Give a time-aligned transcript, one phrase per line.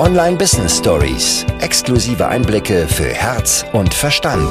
[0.00, 1.44] Online Business Stories.
[1.60, 4.50] Exklusive Einblicke für Herz und Verstand.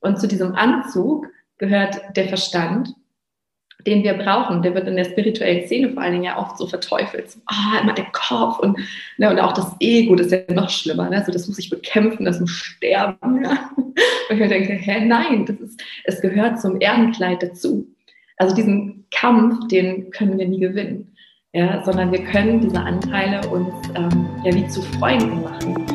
[0.00, 1.26] Und zu diesem Anzug
[1.58, 2.94] gehört der Verstand,
[3.86, 4.62] den wir brauchen.
[4.62, 7.32] Der wird in der spirituellen Szene vor allen Dingen ja oft so verteufelt.
[7.32, 8.78] So, ah, immer der Kopf und,
[9.18, 11.10] ne, und auch das Ego, das ist ja noch schlimmer.
[11.10, 11.18] Ne?
[11.18, 13.44] Also das muss ich bekämpfen, das muss sterben.
[13.44, 13.68] Ja?
[13.76, 17.93] Und ich mir denke, hä, nein, das ist, es gehört zum Erdenkleid dazu.
[18.36, 21.14] Also diesen Kampf, den können wir nie gewinnen.
[21.52, 25.86] Ja, sondern wir können diese Anteile uns ähm, ja wie zu Freunden machen.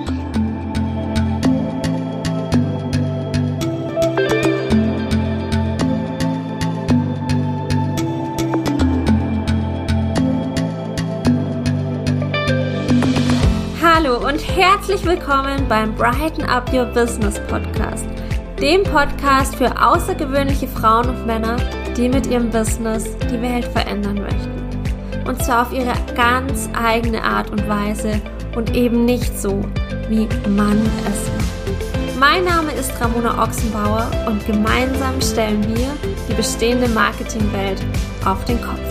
[13.84, 18.08] Hallo und herzlich willkommen beim Brighten Up Your Business Podcast,
[18.62, 21.58] dem Podcast für außergewöhnliche Frauen und Männer,
[21.99, 25.28] die mit ihrem Business die Welt verändern möchten.
[25.28, 28.22] Und zwar auf ihre ganz eigene Art und Weise
[28.56, 29.61] und eben nicht so,
[30.08, 32.17] wie man es macht.
[32.17, 35.88] Mein Name ist Ramona Ochsenbauer und gemeinsam stellen wir
[36.30, 37.81] die bestehende Marketingwelt
[38.25, 38.89] auf den Kopf.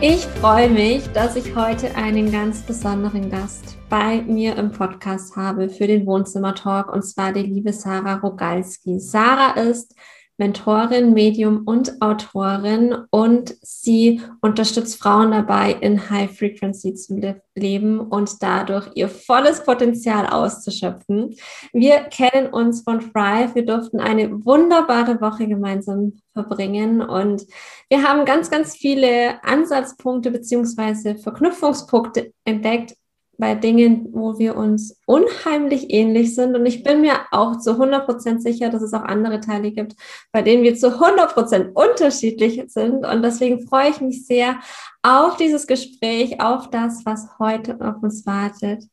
[0.00, 5.68] Ich freue mich, dass ich heute einen ganz besonderen Gast bei mir im Podcast habe
[5.68, 9.00] für den Wohnzimmer-Talk und zwar die liebe Sarah Rogalski.
[9.00, 9.96] Sarah ist
[10.38, 17.20] Mentorin, Medium und Autorin und sie unterstützt Frauen dabei, in High Frequency zu
[17.56, 21.34] leben und dadurch ihr volles Potenzial auszuschöpfen.
[21.72, 23.56] Wir kennen uns von Thrive.
[23.56, 27.44] Wir durften eine wunderbare Woche gemeinsam verbringen und
[27.90, 32.94] wir haben ganz, ganz viele Ansatzpunkte beziehungsweise Verknüpfungspunkte entdeckt,
[33.38, 36.56] bei Dingen, wo wir uns unheimlich ähnlich sind.
[36.56, 39.94] Und ich bin mir auch zu 100% sicher, dass es auch andere Teile gibt,
[40.32, 43.06] bei denen wir zu 100% unterschiedlich sind.
[43.06, 44.58] Und deswegen freue ich mich sehr
[45.02, 48.84] auf dieses Gespräch, auf das, was heute auf uns wartet.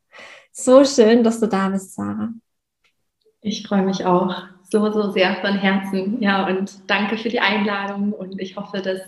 [0.52, 2.30] So schön, dass du da bist, Sarah.
[3.42, 6.22] Ich freue mich auch so, so sehr von Herzen.
[6.22, 8.14] Ja, und danke für die Einladung.
[8.14, 9.02] Und ich hoffe, dass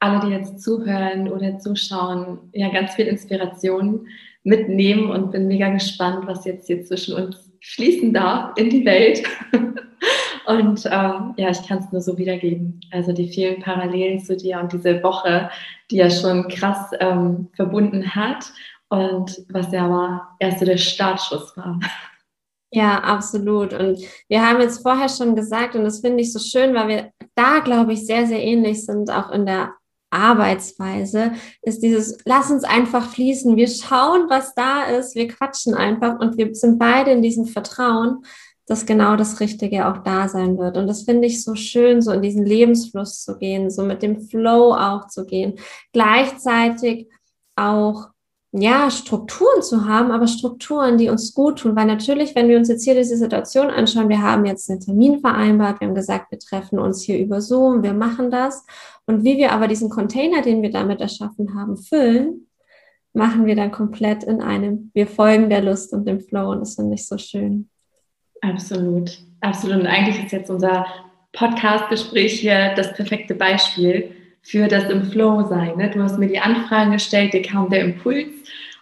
[0.00, 4.06] alle, die jetzt zuhören oder zuschauen, ja, ganz viel Inspiration
[4.48, 9.22] mitnehmen und bin mega gespannt, was jetzt hier zwischen uns fließen darf in die Welt.
[10.46, 12.80] und ähm, ja, ich kann es nur so wiedergeben.
[12.90, 15.50] Also die vielen Parallelen zu dir und diese Woche,
[15.90, 18.50] die ja schon krass ähm, verbunden hat
[18.88, 21.78] und was ja aber erst so der Startschuss war.
[22.70, 23.72] Ja, absolut.
[23.72, 23.98] Und
[24.28, 27.60] wir haben jetzt vorher schon gesagt, und das finde ich so schön, weil wir da,
[27.60, 29.72] glaube ich, sehr, sehr ähnlich sind, auch in der
[30.10, 31.32] Arbeitsweise
[31.62, 33.56] ist dieses, lass uns einfach fließen.
[33.56, 35.14] Wir schauen, was da ist.
[35.14, 38.24] Wir quatschen einfach und wir sind beide in diesem Vertrauen,
[38.66, 40.76] dass genau das Richtige auch da sein wird.
[40.76, 44.20] Und das finde ich so schön, so in diesen Lebensfluss zu gehen, so mit dem
[44.20, 45.54] Flow auch zu gehen.
[45.92, 47.08] Gleichzeitig
[47.56, 48.08] auch
[48.52, 51.76] ja, Strukturen zu haben, aber Strukturen, die uns gut tun.
[51.76, 55.20] Weil natürlich, wenn wir uns jetzt hier diese Situation anschauen, wir haben jetzt einen Termin
[55.20, 58.64] vereinbart, wir haben gesagt, wir treffen uns hier über Zoom, wir machen das.
[59.08, 62.46] Und wie wir aber diesen Container, den wir damit erschaffen haben, füllen,
[63.14, 66.74] machen wir dann komplett in einem, wir folgen der Lust und dem Flow und das
[66.74, 67.70] finde ich so schön.
[68.42, 69.80] Absolut, absolut.
[69.80, 70.84] Und eigentlich ist jetzt unser
[71.32, 74.10] Podcast-Gespräch hier das perfekte Beispiel
[74.42, 75.78] für das im Flow sein.
[75.78, 75.90] Ne?
[75.90, 78.28] Du hast mir die Anfragen gestellt, dir kam der Impuls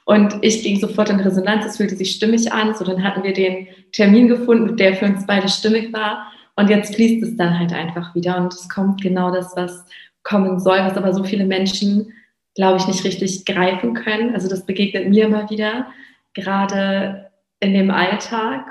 [0.06, 2.74] und ich ging sofort in Resonanz, es fühlte sich stimmig an.
[2.74, 6.32] So, dann hatten wir den Termin gefunden, der für uns beide stimmig war.
[6.56, 9.84] Und jetzt fließt es dann halt einfach wieder und es kommt genau das, was
[10.26, 12.12] kommen soll, was aber so viele Menschen,
[12.54, 14.34] glaube ich, nicht richtig greifen können.
[14.34, 15.86] Also das begegnet mir immer wieder,
[16.34, 18.66] gerade in dem Alltag.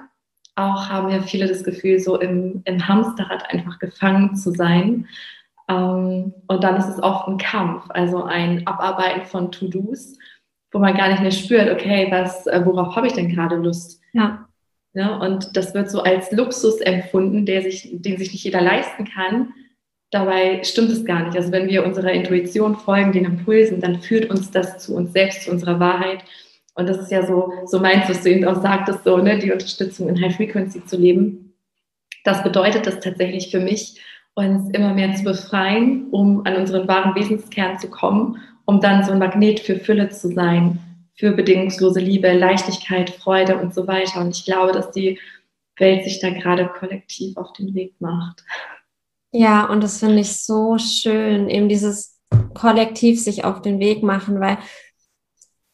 [0.55, 5.07] Auch haben ja viele das Gefühl, so im, im Hamsterrad einfach gefangen zu sein
[5.67, 10.17] ähm, und dann ist es oft ein Kampf, also ein Abarbeiten von To-Dos,
[10.71, 14.01] wo man gar nicht mehr spürt, okay, was, äh, worauf habe ich denn gerade Lust?
[14.13, 14.47] Ja.
[14.93, 15.17] ja.
[15.17, 19.53] Und das wird so als Luxus empfunden, der sich, den sich nicht jeder leisten kann.
[20.15, 21.35] Dabei stimmt es gar nicht.
[21.35, 25.43] Also wenn wir unserer Intuition folgen, den Impulsen, dann führt uns das zu uns selbst,
[25.43, 26.23] zu unserer Wahrheit.
[26.73, 29.51] Und das ist ja so, so meins, was du eben auch sagtest, so, ne, die
[29.51, 31.53] Unterstützung in High Frequency zu leben.
[32.23, 33.99] Das bedeutet das tatsächlich für mich,
[34.35, 39.11] uns immer mehr zu befreien, um an unseren wahren Wesenskern zu kommen, um dann so
[39.11, 40.79] ein Magnet für Fülle zu sein,
[41.15, 44.21] für bedingungslose Liebe, Leichtigkeit, Freude und so weiter.
[44.21, 45.19] Und ich glaube, dass die
[45.75, 48.45] Welt sich da gerade kollektiv auf den Weg macht.
[49.37, 52.17] Ja, und das finde ich so schön, eben dieses
[52.53, 54.57] Kollektiv sich auf den Weg machen, weil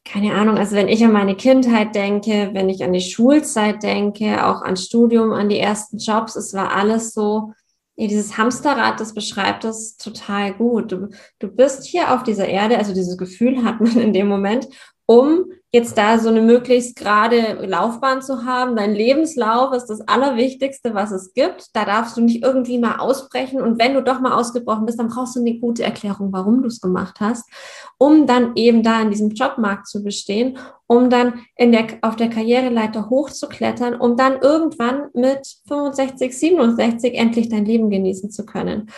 [0.04, 4.48] keine Ahnung, also wenn ich an meine Kindheit denke, wenn ich an die Schulzeit denke,
[4.48, 7.54] auch an Studium, an die ersten Jobs, es war alles so,
[7.96, 10.92] Ja, dieses Hamsterrad, das beschreibt das total gut.
[10.92, 14.68] Du, du bist hier auf dieser Erde, also dieses Gefühl hat man in dem Moment,
[15.06, 18.76] um jetzt da so eine möglichst gerade Laufbahn zu haben.
[18.76, 21.68] Dein Lebenslauf ist das Allerwichtigste, was es gibt.
[21.74, 23.62] Da darfst du nicht irgendwie mal ausbrechen.
[23.62, 26.68] Und wenn du doch mal ausgebrochen bist, dann brauchst du eine gute Erklärung, warum du
[26.68, 27.50] es gemacht hast,
[27.98, 30.58] um dann eben da in diesem Jobmarkt zu bestehen,
[30.88, 37.48] um dann in der, auf der Karriereleiter hochzuklettern, um dann irgendwann mit 65, 67 endlich
[37.48, 38.90] dein Leben genießen zu können.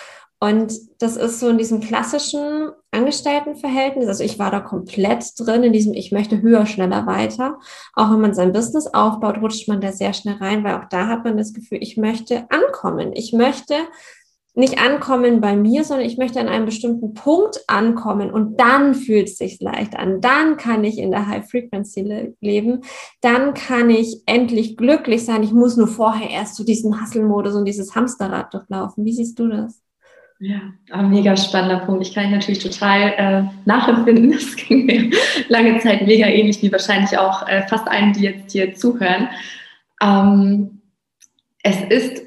[0.43, 4.09] Und das ist so in diesem klassischen Angestelltenverhältnis.
[4.09, 7.59] Also ich war da komplett drin in diesem, ich möchte höher, schneller, weiter.
[7.93, 11.07] Auch wenn man sein Business aufbaut, rutscht man da sehr schnell rein, weil auch da
[11.07, 13.13] hat man das Gefühl, ich möchte ankommen.
[13.13, 13.73] Ich möchte
[14.53, 19.29] nicht ankommen bei mir, sondern ich möchte an einem bestimmten Punkt ankommen und dann fühlt
[19.29, 20.19] es sich leicht an.
[20.19, 22.81] Dann kann ich in der High Frequency le leben.
[23.21, 25.41] Dann kann ich endlich glücklich sein.
[25.41, 29.05] Ich muss nur vorher erst zu diesem Hustle-Modus und dieses Hamsterrad durchlaufen.
[29.05, 29.82] Wie siehst du das?
[30.45, 30.59] Ja,
[30.91, 32.05] ein mega spannender Punkt.
[32.05, 34.33] Ich kann ihn natürlich total äh, nachempfinden.
[34.33, 35.09] Es ging mir
[35.47, 39.29] lange Zeit mega ähnlich, wie wahrscheinlich auch äh, fast allen, die jetzt hier zuhören.
[40.01, 40.81] Ähm,
[41.63, 42.23] es ist,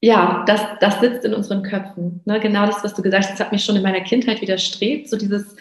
[0.00, 2.20] ja, das, das sitzt in unseren Köpfen.
[2.24, 2.40] Ne?
[2.40, 5.08] Genau das, was du gesagt hast, hat mich schon in meiner Kindheit widerstrebt.
[5.08, 5.54] So dieses,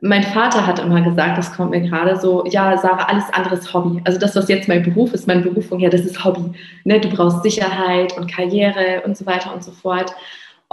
[0.00, 3.74] mein Vater hat immer gesagt, das kommt mir gerade so, ja, Sarah, alles andere ist
[3.74, 4.00] Hobby.
[4.06, 6.50] Also das, was jetzt mein Beruf ist, meine Berufung, ja, das ist Hobby.
[6.84, 6.98] Ne?
[6.98, 10.10] Du brauchst Sicherheit und Karriere und so weiter und so fort.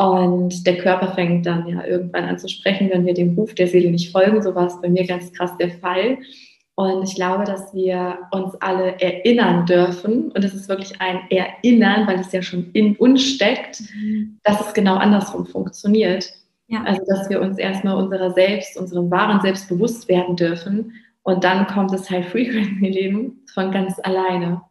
[0.01, 3.67] Und der Körper fängt dann ja irgendwann an zu sprechen, wenn wir dem Ruf der
[3.67, 4.41] Seele nicht folgen.
[4.41, 6.17] So war es bei mir ganz krass der Fall.
[6.73, 12.07] Und ich glaube, dass wir uns alle erinnern dürfen, und es ist wirklich ein Erinnern,
[12.07, 14.39] weil es ja schon in uns steckt, mhm.
[14.43, 16.33] dass es genau andersrum funktioniert.
[16.67, 16.83] Ja.
[16.83, 20.93] Also, dass wir uns erstmal unserer selbst, unserem wahren Selbst bewusst werden dürfen.
[21.21, 24.61] Und dann kommt das High-Frequency-Leben von ganz alleine.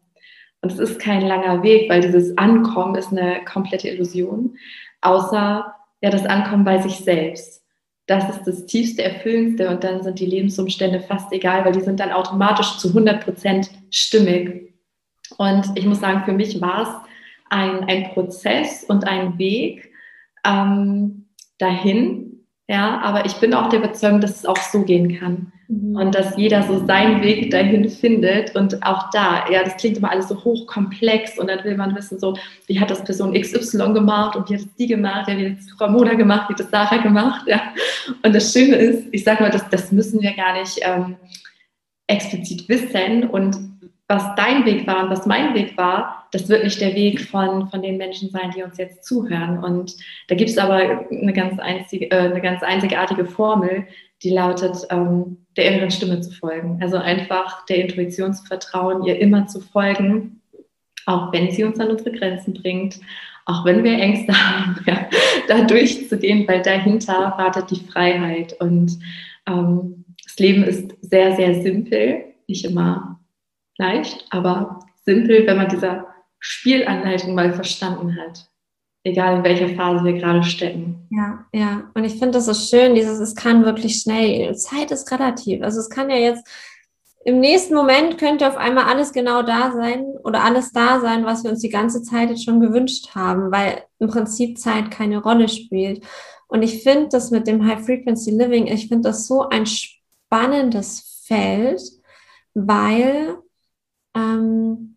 [0.62, 4.56] Und es ist kein langer Weg, weil dieses Ankommen ist eine komplette Illusion
[5.00, 7.62] außer ja das Ankommen bei sich selbst.
[8.06, 12.00] Das ist das tiefste, erfüllendste und dann sind die Lebensumstände fast egal, weil die sind
[12.00, 14.74] dann automatisch zu 100 Prozent stimmig.
[15.38, 17.10] Und ich muss sagen, für mich war es
[17.50, 19.92] ein, ein Prozess und ein Weg
[20.44, 22.46] ähm, dahin.
[22.68, 25.52] Ja, aber ich bin auch der Überzeugung, dass es auch so gehen kann.
[25.70, 28.56] Und dass jeder so seinen Weg dahin findet.
[28.56, 32.18] Und auch da, ja, das klingt immer alles so hochkomplex und dann will man wissen,
[32.18, 32.36] so,
[32.66, 35.58] wie hat das Person XY gemacht und wie hat es die gemacht, ja, wie hat
[35.60, 37.62] es Frau Mona gemacht, wie hat das Sarah gemacht, ja.
[38.24, 41.14] Und das Schöne ist, ich sage mal, das, das müssen wir gar nicht ähm,
[42.08, 43.56] explizit wissen und
[44.08, 47.68] was dein Weg war und was mein Weg war, das wird nicht der Weg von,
[47.68, 49.62] von den Menschen sein, die uns jetzt zuhören.
[49.62, 49.94] Und
[50.26, 53.86] da gibt es aber eine ganz, einzige, äh, eine ganz einzigartige Formel,
[54.22, 56.78] die lautet, ähm, der inneren Stimme zu folgen.
[56.82, 60.40] Also einfach der Intuition zu vertrauen, ihr immer zu folgen,
[61.06, 63.00] auch wenn sie uns an unsere Grenzen bringt,
[63.46, 65.08] auch wenn wir Ängste haben, ja,
[65.48, 68.54] da durchzugehen, weil dahinter wartet die Freiheit.
[68.60, 68.98] Und
[69.46, 73.20] ähm, das Leben ist sehr, sehr simpel, nicht immer
[73.78, 76.04] leicht, aber simpel, wenn man diese
[76.38, 78.50] Spielanleitung mal verstanden hat
[79.04, 81.06] egal in welcher Phase wir gerade stecken.
[81.10, 81.90] Ja, ja.
[81.94, 85.62] Und ich finde das so schön, dieses, es kann wirklich schnell, Zeit ist relativ.
[85.62, 86.46] Also es kann ja jetzt,
[87.24, 91.44] im nächsten Moment könnte auf einmal alles genau da sein oder alles da sein, was
[91.44, 95.48] wir uns die ganze Zeit jetzt schon gewünscht haben, weil im Prinzip Zeit keine Rolle
[95.48, 96.02] spielt.
[96.48, 101.22] Und ich finde das mit dem High Frequency Living, ich finde das so ein spannendes
[101.26, 101.80] Feld,
[102.54, 103.36] weil
[104.14, 104.89] ähm,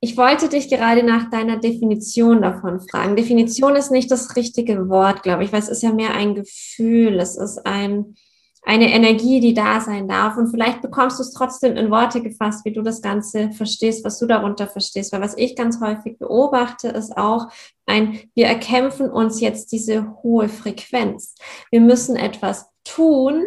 [0.00, 3.16] ich wollte dich gerade nach deiner Definition davon fragen.
[3.16, 7.18] Definition ist nicht das richtige Wort, glaube ich, weil es ist ja mehr ein Gefühl,
[7.18, 8.14] es ist ein,
[8.62, 10.36] eine Energie, die da sein darf.
[10.36, 14.20] Und vielleicht bekommst du es trotzdem in Worte gefasst, wie du das Ganze verstehst, was
[14.20, 15.12] du darunter verstehst.
[15.12, 17.48] Weil was ich ganz häufig beobachte, ist auch
[17.86, 21.34] ein, wir erkämpfen uns jetzt diese hohe Frequenz.
[21.72, 23.42] Wir müssen etwas tun,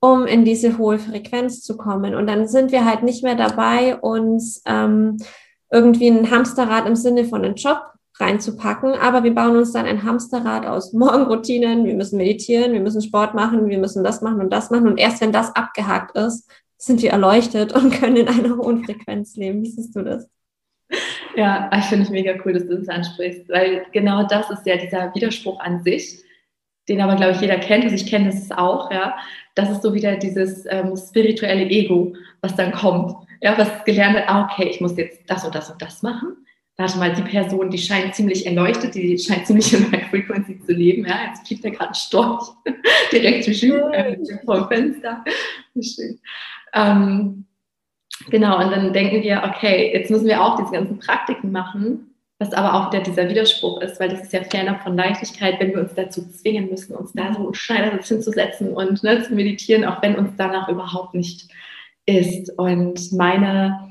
[0.00, 2.14] um in diese hohe Frequenz zu kommen.
[2.14, 5.18] Und dann sind wir halt nicht mehr dabei, uns ähm,
[5.70, 7.80] irgendwie ein Hamsterrad im Sinne von einem Job
[8.18, 13.02] reinzupacken, aber wir bauen uns dann ein Hamsterrad aus Morgenroutinen, wir müssen meditieren, wir müssen
[13.02, 16.50] Sport machen, wir müssen das machen und das machen und erst wenn das abgehakt ist,
[16.76, 19.62] sind wir erleuchtet und können in einer hohen Frequenz leben.
[19.62, 20.28] Wie siehst du das?
[21.36, 24.76] Ja, ich finde es mega cool, dass du das ansprichst, weil genau das ist ja
[24.76, 26.24] dieser Widerspruch an sich,
[26.88, 29.14] den aber, glaube ich, jeder kennt, also ich kenne das auch, ja.
[29.54, 34.28] Das ist so wieder dieses ähm, spirituelle Ego, was dann kommt ja, was gelernt hat,
[34.28, 36.36] ah, okay, ich muss jetzt das und das und das machen.
[36.76, 40.72] Warte mal, die Person, die scheint ziemlich erleuchtet, die scheint ziemlich in High Frequency zu
[40.72, 41.04] leben.
[41.06, 42.48] Ja, jetzt fliegt da gerade ein Storch
[43.12, 45.22] direkt äh, vor dem Fenster.
[45.78, 46.18] Schön.
[46.72, 47.44] Ähm,
[48.30, 52.54] genau, und dann denken wir, okay, jetzt müssen wir auch diese ganzen Praktiken machen, was
[52.54, 55.80] aber auch wieder dieser Widerspruch ist, weil das ist ja fernab von Leichtigkeit, wenn wir
[55.80, 60.16] uns dazu zwingen müssen, uns da so Schneidersitz hinzusetzen und ne, zu meditieren, auch wenn
[60.16, 61.50] uns danach überhaupt nicht
[62.06, 62.50] ist.
[62.58, 63.90] Und meine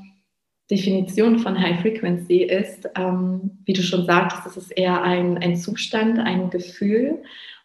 [0.70, 5.56] Definition von High Frequency ist, ähm, wie du schon sagtest, das ist eher ein, ein
[5.56, 7.22] Zustand, ein Gefühl.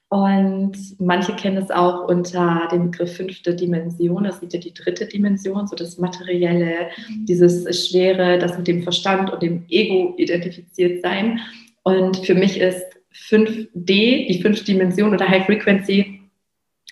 [0.09, 4.23] Und manche kennen es auch unter dem Begriff fünfte Dimension.
[4.23, 7.25] Das ist ja die dritte Dimension, so das Materielle, mhm.
[7.25, 11.39] dieses Schwere, das mit dem Verstand und dem Ego identifiziert sein.
[11.83, 16.21] Und für mich ist 5D, die fünfte Dimension oder High Frequency,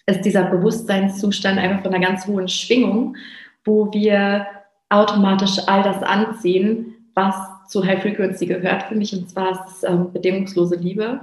[0.05, 3.15] ist dieser Bewusstseinszustand einfach von einer ganz hohen Schwingung,
[3.65, 4.48] wo wir
[4.89, 7.36] automatisch all das anziehen, was
[7.67, 9.13] zu High Frequency gehört für mich.
[9.13, 11.22] Und zwar ist es ähm, bedingungslose Liebe,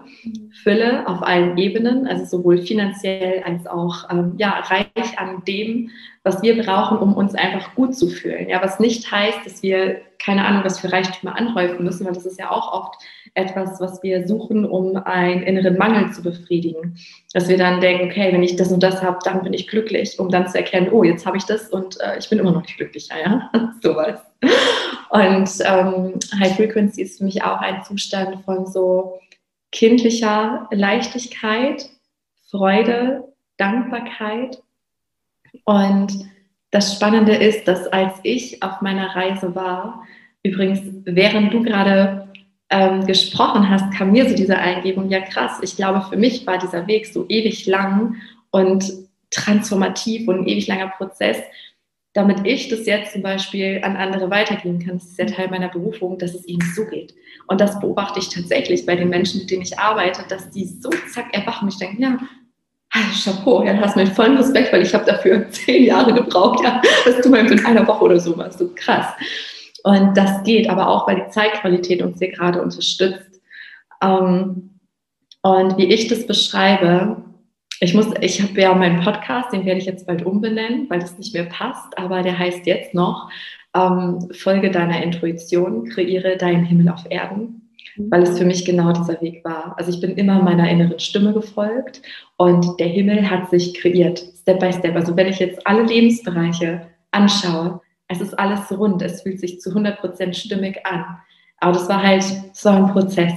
[0.63, 5.91] Fülle auf allen Ebenen, also sowohl finanziell als auch ähm, ja, reich an dem,
[6.23, 8.49] was wir brauchen, um uns einfach gut zu fühlen.
[8.49, 12.27] Ja, was nicht heißt, dass wir keine Ahnung, was für Reichtümer anhäufen müssen, weil das
[12.27, 13.03] ist ja auch oft
[13.35, 16.99] etwas, was wir suchen, um einen inneren Mangel zu befriedigen.
[17.33, 20.19] Dass wir dann denken, okay, wenn ich das und das habe, dann bin ich glücklich,
[20.19, 22.63] um dann zu erkennen, oh, jetzt habe ich das und äh, ich bin immer noch
[22.63, 23.51] nicht glücklicher, ja,
[23.83, 24.21] sowas.
[25.11, 29.19] Und ähm, High Frequency ist für mich auch ein Zustand von so
[29.73, 31.89] kindlicher Leichtigkeit,
[32.51, 33.25] Freude,
[33.57, 34.59] Dankbarkeit
[35.65, 36.31] und
[36.71, 40.05] das Spannende ist, dass als ich auf meiner Reise war,
[40.43, 42.29] übrigens, während du gerade
[42.71, 46.59] ähm, gesprochen hast, kam mir so diese Eingebung, ja krass, ich glaube, für mich war
[46.59, 48.17] dieser Weg so ewig lang
[48.51, 48.93] und
[49.31, 51.39] transformativ und ein ewig langer Prozess,
[52.13, 54.99] damit ich das jetzt zum Beispiel an andere weitergeben kann.
[54.99, 57.15] Das ist ja Teil meiner Berufung, dass es ihnen so geht.
[57.47, 60.91] Und das beobachte ich tatsächlich bei den Menschen, mit denen ich arbeite, dass die so
[61.13, 61.69] zack erwachen.
[61.69, 62.19] Ich denke, ja,
[62.91, 67.21] Chapeau, ja, hast meinen vollen Respekt, weil ich habe dafür zehn Jahre gebraucht, ja, dass
[67.21, 69.07] du mal in einer Woche oder so machst, so krass.
[69.85, 73.41] Und das geht, aber auch, weil die Zeitqualität uns hier gerade unterstützt.
[74.03, 74.71] Ähm,
[75.43, 77.23] und wie ich das beschreibe,
[77.81, 81.17] ich muss, ich habe ja meinen Podcast, den werde ich jetzt bald umbenennen, weil das
[81.17, 83.31] nicht mehr passt, aber der heißt jetzt noch
[83.75, 89.21] ähm, Folge deiner Intuition, kreiere deinen Himmel auf Erden weil es für mich genau dieser
[89.21, 89.75] Weg war.
[89.77, 92.03] Also ich bin immer meiner inneren Stimme gefolgt
[92.37, 94.95] und der Himmel hat sich kreiert, Step by Step.
[94.97, 99.71] Also wenn ich jetzt alle Lebensbereiche anschaue, es ist alles rund, es fühlt sich zu
[99.71, 101.05] 100% stimmig an.
[101.59, 103.33] Aber das war halt so ein Prozess.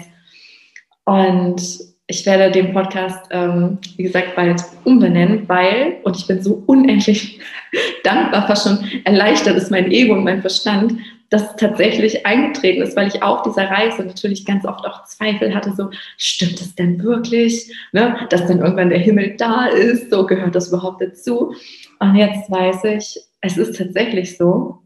[1.05, 1.61] Und
[2.07, 7.39] ich werde den Podcast, ähm, wie gesagt, bald umbenennen, weil, und ich bin so unendlich
[8.03, 10.93] dankbar, fast schon erleichtert ist mein Ego und mein Verstand,
[11.33, 15.73] das tatsächlich eingetreten ist, weil ich auf dieser Reise natürlich ganz oft auch Zweifel hatte,
[15.75, 18.27] so, stimmt es denn wirklich, ne?
[18.29, 21.55] dass dann irgendwann der Himmel da ist, so gehört das überhaupt dazu.
[21.99, 24.83] Und jetzt weiß ich, es ist tatsächlich so,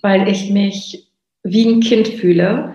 [0.00, 1.12] weil ich mich
[1.42, 2.74] wie ein Kind fühle.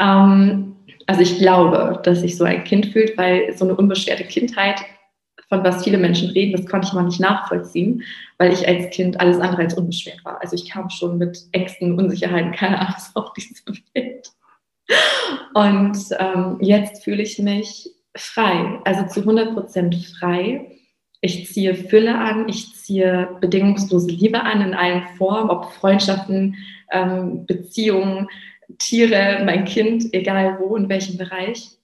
[0.00, 0.74] Ähm,
[1.06, 4.80] also ich glaube, dass sich so ein Kind fühlt, weil so eine unbeschwerte Kindheit
[5.48, 8.02] von was viele Menschen reden, das konnte ich mal nicht nachvollziehen,
[8.38, 10.40] weil ich als Kind alles andere als unbeschwert war.
[10.40, 13.54] Also ich kam schon mit Ängsten, Unsicherheiten, keine Ahnung, auf diese
[13.94, 14.30] Welt.
[15.54, 20.70] Und ähm, jetzt fühle ich mich frei, also zu 100 Prozent frei.
[21.20, 26.56] Ich ziehe Fülle an, ich ziehe bedingungslose Liebe an in allen Formen, ob Freundschaften,
[26.92, 28.28] ähm, Beziehungen,
[28.78, 31.78] Tiere, mein Kind, egal wo, in welchem Bereich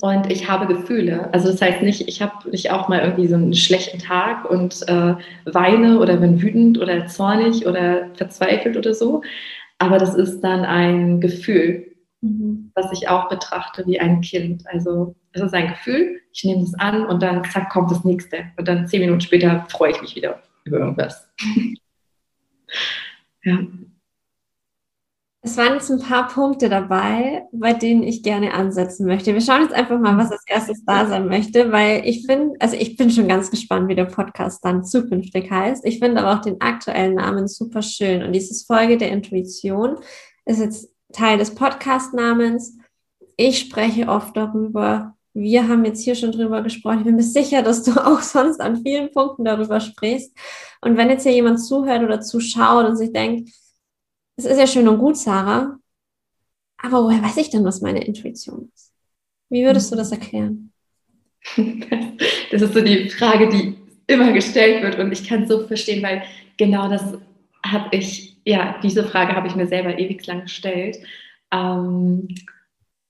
[0.00, 1.32] und ich habe Gefühle.
[1.34, 4.88] Also das heißt nicht, ich habe nicht auch mal irgendwie so einen schlechten Tag und
[4.88, 9.22] äh, weine oder bin wütend oder zornig oder verzweifelt oder so.
[9.78, 12.70] Aber das ist dann ein Gefühl, mhm.
[12.74, 14.64] was ich auch betrachte wie ein Kind.
[14.68, 18.44] Also es ist ein Gefühl, ich nehme es an und dann zack kommt das nächste.
[18.56, 21.28] Und dann zehn Minuten später freue ich mich wieder über irgendwas.
[25.52, 29.34] Es waren jetzt ein paar Punkte dabei, bei denen ich gerne ansetzen möchte.
[29.34, 32.74] Wir schauen jetzt einfach mal, was als erstes da sein möchte, weil ich finde, also
[32.74, 35.84] ich bin schon ganz gespannt, wie der Podcast dann zukünftig heißt.
[35.84, 38.22] Ich finde aber auch den aktuellen Namen super schön.
[38.22, 39.98] Und dieses Folge der Intuition
[40.46, 42.78] ist jetzt Teil des Podcast-Namens.
[43.36, 45.16] Ich spreche oft darüber.
[45.34, 47.00] Wir haben jetzt hier schon drüber gesprochen.
[47.00, 50.34] Ich bin mir sicher, dass du auch sonst an vielen Punkten darüber sprichst.
[50.80, 53.50] Und wenn jetzt hier jemand zuhört oder zuschaut und sich denkt,
[54.36, 55.78] es ist ja schön und gut, Sarah,
[56.78, 58.92] aber woher weiß ich denn, was meine Intuition ist?
[59.48, 60.72] Wie würdest du das erklären?
[62.50, 66.02] Das ist so die Frage, die immer gestellt wird und ich kann es so verstehen,
[66.02, 66.22] weil
[66.58, 67.14] genau das
[67.64, 70.98] habe ich, ja, diese Frage habe ich mir selber ewig lang gestellt,
[71.50, 72.28] ähm,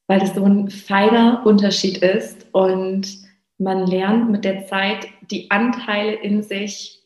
[0.07, 3.09] weil das so ein feiner Unterschied ist und
[3.59, 7.03] man lernt mit der Zeit die Anteile in sich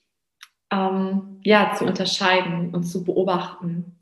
[0.70, 3.95] ähm, ja, zu unterscheiden und zu beobachten.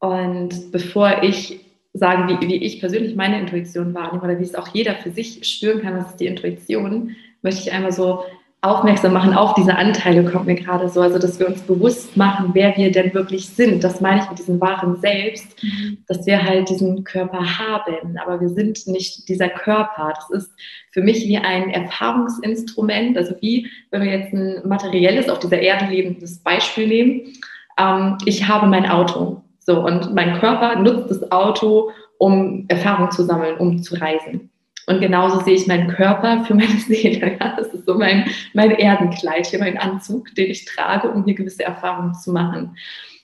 [0.00, 1.60] Und bevor ich
[1.92, 5.44] sagen, wie, wie ich persönlich meine Intuition wahrnehme oder wie es auch jeder für sich
[5.46, 8.24] spüren kann, was ist die Intuition, möchte ich einmal so
[8.62, 11.00] aufmerksam machen auf diese Anteile, kommt mir gerade so.
[11.00, 13.82] Also, dass wir uns bewusst machen, wer wir denn wirklich sind.
[13.82, 15.98] Das meine ich mit diesem wahren Selbst, mhm.
[16.06, 20.12] dass wir halt diesen Körper haben, aber wir sind nicht dieser Körper.
[20.14, 20.50] Das ist
[20.90, 25.86] für mich wie ein Erfahrungsinstrument, also wie, wenn wir jetzt ein materielles, auf dieser Erde
[25.86, 27.32] lebendes Beispiel nehmen.
[27.78, 29.42] Ähm, ich habe mein Auto.
[29.60, 34.50] So, und mein Körper nutzt das Auto, um Erfahrung zu sammeln, um zu reisen.
[34.86, 37.38] Und genauso sehe ich meinen Körper für meine Seele.
[37.38, 37.56] Ja?
[37.56, 41.64] Das ist so mein, mein Erdenkleid, hier mein Anzug, den ich trage, um hier gewisse
[41.64, 42.76] Erfahrungen zu machen.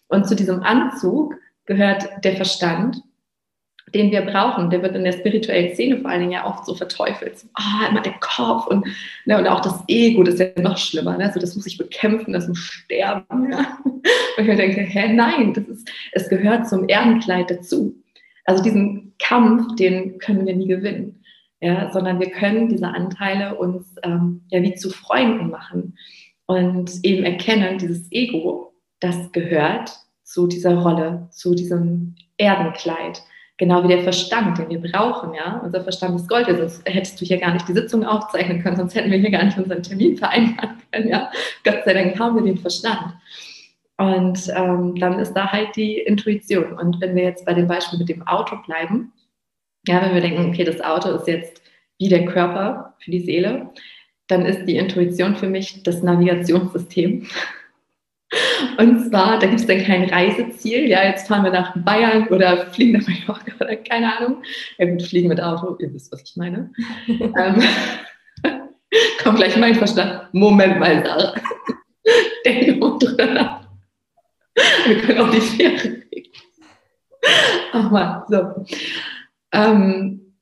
[0.09, 3.03] Und zu diesem Anzug gehört der Verstand,
[3.95, 4.71] den wir brauchen.
[4.71, 7.39] Der wird in der spirituellen Szene vor allen Dingen ja oft so verteufelt.
[7.39, 8.87] So, oh, immer der Kopf und,
[9.25, 11.17] ne, und auch das Ego, das ist ja noch schlimmer.
[11.17, 11.25] Ne?
[11.25, 13.53] Also das muss ich bekämpfen, das muss sterben.
[13.53, 13.79] Ja?
[13.85, 14.07] Und
[14.39, 17.95] ich mir denke, hä, nein, das ist, es gehört zum Erdenkleid dazu.
[18.45, 21.23] Also diesen Kampf, den können wir nie gewinnen
[21.61, 25.97] ja, sondern wir können diese Anteile uns ähm, ja wie zu Freunden machen
[26.47, 29.91] und eben erkennen, dieses Ego, das gehört
[30.23, 33.23] zu dieser Rolle, zu diesem Erdenkleid.
[33.59, 35.61] Genau wie der Verstand, den wir brauchen, ja.
[35.65, 38.95] Unser Verstand ist Gold, sonst hättest du hier gar nicht die Sitzung aufzeichnen können, sonst
[38.95, 41.31] hätten wir hier gar nicht unseren Termin vereinbaren können, ja.
[41.65, 43.15] Gott sei Dank haben wir den Verstand.
[43.99, 46.75] Und ähm, dann ist da halt die Intuition.
[46.79, 49.13] Und wenn wir jetzt bei dem Beispiel mit dem Auto bleiben,
[49.89, 51.63] ja, wenn wir denken, okay, das Auto ist jetzt
[51.99, 53.71] wie der Körper für die Seele,
[54.29, 57.27] dann ist die Intuition für mich das Navigationssystem.
[58.79, 60.89] Und zwar, da gibt es dann kein Reiseziel.
[60.89, 64.43] Ja, jetzt fahren wir nach Bayern oder fliegen nach Mallorca oder keine Ahnung.
[64.79, 66.73] Ja gut, fliegen mit Auto, ihr wisst, was ich meine.
[67.09, 67.63] ähm,
[69.23, 70.29] kommt gleich mein Verstand.
[70.33, 71.35] Moment mal, Sarah.
[72.45, 73.69] Denke mal drüber nach.
[74.87, 76.31] Wir können auch die Fähre kriegen.
[77.73, 78.65] Ach mal, so.
[79.53, 80.35] Ähm,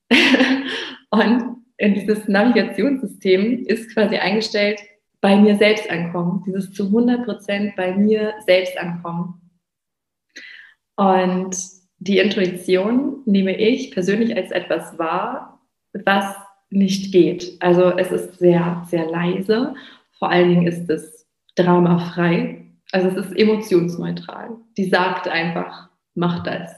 [1.11, 4.81] und in dieses Navigationssystem ist quasi eingestellt,
[5.25, 9.41] bei mir selbst ankommen, dieses zu 100 Prozent bei mir selbst ankommen.
[10.97, 11.57] Und
[11.97, 15.63] die Intuition nehme ich persönlich als etwas wahr,
[15.95, 16.27] was
[16.69, 17.57] nicht geht.
[17.61, 19.75] Also es ist sehr, sehr leise.
[20.19, 22.67] Vor allen Dingen ist es dramafrei.
[22.93, 24.51] Also es ist emotionsneutral.
[24.77, 26.71] Die sagt einfach, mach das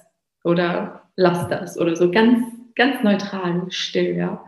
[0.44, 2.44] oder lass das oder so ganz,
[2.76, 4.44] ganz neutral, still, ja.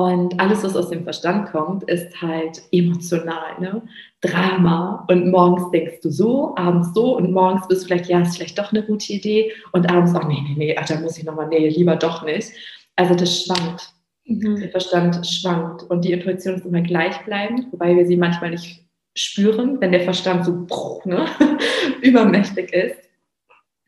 [0.00, 3.82] Und alles, was aus dem Verstand kommt, ist halt emotional, ne?
[4.20, 5.04] Drama.
[5.08, 8.58] Und morgens denkst du so, abends so und morgens bist du vielleicht, ja, ist vielleicht
[8.58, 11.48] doch eine gute Idee und abends, oh nee, nee, nee, ach, da muss ich nochmal,
[11.48, 12.50] nee, lieber doch nicht.
[12.96, 13.92] Also das schwankt.
[14.24, 14.56] Mhm.
[14.56, 18.84] Der Verstand schwankt und die Intuition ist immer gleichbleibend, wobei wir sie manchmal nicht
[19.14, 20.66] spüren, wenn der Verstand so
[21.04, 21.26] ne,
[22.02, 22.96] übermächtig ist.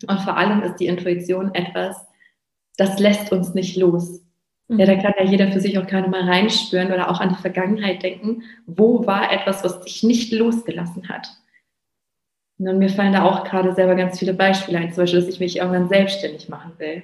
[0.09, 1.97] Und vor allem ist die Intuition etwas,
[2.77, 4.21] das lässt uns nicht los.
[4.73, 4.79] Mhm.
[4.79, 7.43] Ja, da kann ja jeder für sich auch gerade mal reinspüren oder auch an die
[7.43, 8.43] Vergangenheit denken.
[8.67, 11.29] Wo war etwas, was dich nicht losgelassen hat?
[12.59, 15.41] Und mir fallen da auch gerade selber ganz viele Beispiele ein, zum Beispiel, dass ich
[15.41, 17.03] mich irgendwann selbstständig machen will.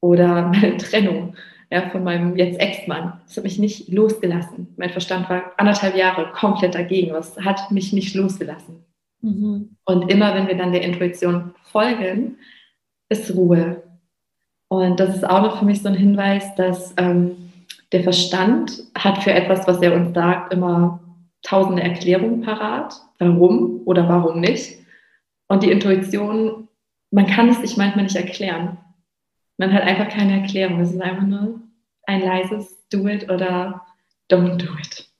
[0.00, 1.34] Oder meine Trennung
[1.70, 3.20] ja, von meinem jetzt Ex-Mann.
[3.26, 4.74] Das hat mich nicht losgelassen.
[4.76, 7.14] Mein Verstand war anderthalb Jahre komplett dagegen.
[7.14, 8.84] Es hat mich nicht losgelassen.
[9.22, 9.76] Mhm.
[9.84, 12.38] Und immer, wenn wir dann der Intuition folgen,
[13.08, 13.82] ist Ruhe.
[14.72, 17.50] Und das ist auch noch für mich so ein Hinweis, dass ähm,
[17.90, 21.00] der Verstand hat für etwas, was er uns sagt, immer
[21.42, 24.78] tausende Erklärungen parat, warum oder warum nicht.
[25.48, 26.68] Und die Intuition,
[27.10, 28.78] man kann es sich manchmal nicht erklären.
[29.58, 30.78] Man hat einfach keine Erklärung.
[30.78, 31.60] Es ist einfach nur
[32.04, 33.82] ein leises Do it oder
[34.30, 35.10] Don't do it.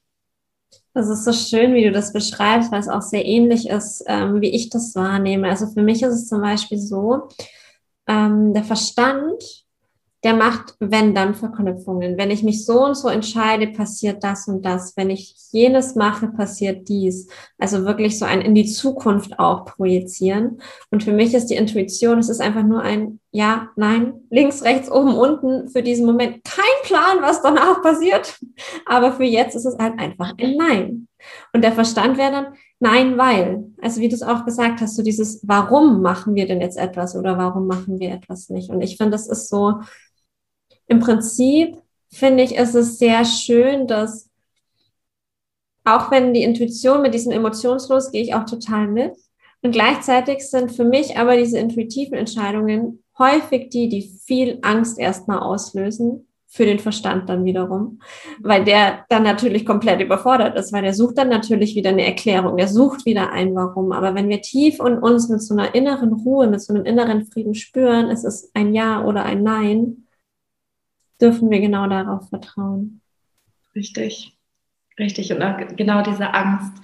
[0.94, 4.40] Das ist so schön, wie du das beschreibst, weil es auch sehr ähnlich ist, ähm,
[4.40, 5.48] wie ich das wahrnehme.
[5.48, 7.28] Also für mich ist es zum Beispiel so,
[8.10, 9.42] ähm, der Verstand
[10.22, 12.18] der macht wenn-dann-Verknüpfungen.
[12.18, 14.94] Wenn ich mich so und so entscheide, passiert das und das.
[14.96, 17.28] Wenn ich jenes mache, passiert dies.
[17.58, 20.60] Also wirklich so ein in die Zukunft auch projizieren.
[20.90, 24.90] Und für mich ist die Intuition, es ist einfach nur ein Ja, Nein, links, rechts,
[24.90, 26.44] oben, unten für diesen Moment.
[26.44, 28.38] Kein Plan, was danach passiert.
[28.84, 31.08] Aber für jetzt ist es halt einfach ein Nein.
[31.54, 32.46] Und der Verstand wäre dann,
[32.80, 33.72] Nein, weil.
[33.80, 37.14] Also wie du es auch gesagt hast, so dieses, warum machen wir denn jetzt etwas
[37.14, 38.70] oder warum machen wir etwas nicht?
[38.70, 39.80] Und ich finde, das ist so,
[40.86, 41.76] im Prinzip
[42.10, 44.30] finde ich, ist es sehr schön, dass
[45.84, 49.12] auch wenn die Intuition mit diesem emotionslos gehe ich auch total mit.
[49.62, 55.40] Und gleichzeitig sind für mich aber diese intuitiven Entscheidungen häufig die, die viel Angst erstmal
[55.40, 58.00] auslösen, für den Verstand dann wiederum,
[58.40, 62.56] weil der dann natürlich komplett überfordert ist, weil der sucht dann natürlich wieder eine Erklärung,
[62.56, 63.92] der sucht wieder ein Warum.
[63.92, 67.24] Aber wenn wir tief und uns mit so einer inneren Ruhe, mit so einem inneren
[67.26, 70.08] Frieden spüren, es ist ein Ja oder ein Nein,
[71.20, 73.00] dürfen wir genau darauf vertrauen.
[73.76, 74.36] Richtig,
[74.98, 75.32] richtig.
[75.32, 76.82] Und genau diese Angst,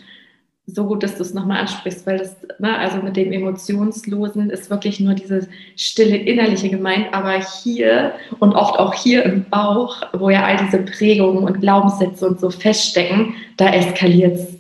[0.67, 4.69] so gut, dass du es nochmal ansprichst, weil das, ne, also mit dem Emotionslosen ist
[4.69, 10.29] wirklich nur diese stille innerliche gemeint, aber hier und oft auch hier im Bauch, wo
[10.29, 14.57] ja all diese Prägungen und Glaubenssätze und so feststecken, da eskaliert es.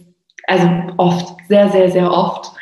[0.46, 2.52] Also oft, sehr, sehr, sehr oft.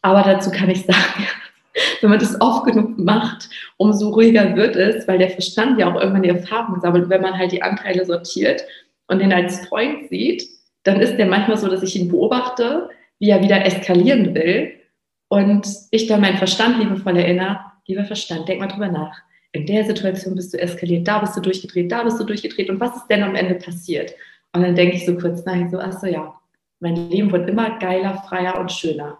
[0.00, 1.26] Aber dazu kann ich sagen,
[2.00, 6.00] wenn man das oft genug macht, umso ruhiger wird es, weil der Verstand ja auch
[6.00, 8.62] irgendwann die Erfahrung sammelt, wenn man halt die Anteile sortiert
[9.08, 10.57] und ihn als Freund sieht,
[10.88, 14.72] dann ist der manchmal so, dass ich ihn beobachte, wie er wieder eskalieren will
[15.28, 19.18] und ich dann meinen Verstand liebevoll erinnere, lieber Verstand, denk mal drüber nach.
[19.52, 22.80] In der Situation bist du eskaliert, da bist du durchgedreht, da bist du durchgedreht und
[22.80, 24.14] was ist denn am Ende passiert?
[24.52, 26.34] Und dann denke ich so kurz, nein, so, ach so, ja,
[26.80, 29.18] mein Leben wird immer geiler, freier und schöner.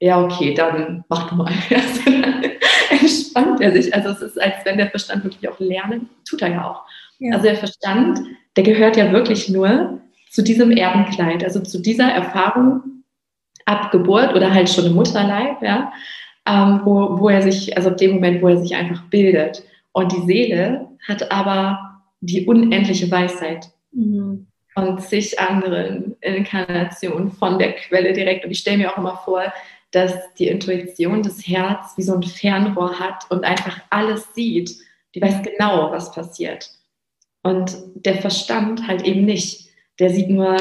[0.00, 1.52] Ja, okay, dann mach du mal.
[2.90, 3.94] entspannt er sich.
[3.94, 6.84] Also es ist, als wenn der Verstand wirklich auch lernen, tut er ja auch.
[7.18, 7.34] Ja.
[7.34, 8.20] Also der Verstand,
[8.56, 12.82] der gehört ja wirklich nur zu diesem Erdenkleid, also zu dieser Erfahrung
[13.64, 15.92] ab Geburt oder halt schon im Mutterleib, ja,
[16.46, 19.62] ähm, wo, wo er sich, also ab dem Moment, wo er sich einfach bildet.
[19.92, 24.46] Und die Seele hat aber die unendliche Weisheit mhm.
[24.72, 28.44] von zig anderen Inkarnationen von der Quelle direkt.
[28.44, 29.52] Und ich stelle mir auch immer vor,
[29.90, 34.76] dass die Intuition des Herz wie so ein Fernrohr hat und einfach alles sieht.
[35.14, 36.70] Die weiß genau, was passiert.
[37.42, 39.67] Und der Verstand halt eben nicht
[39.98, 40.56] der sieht nur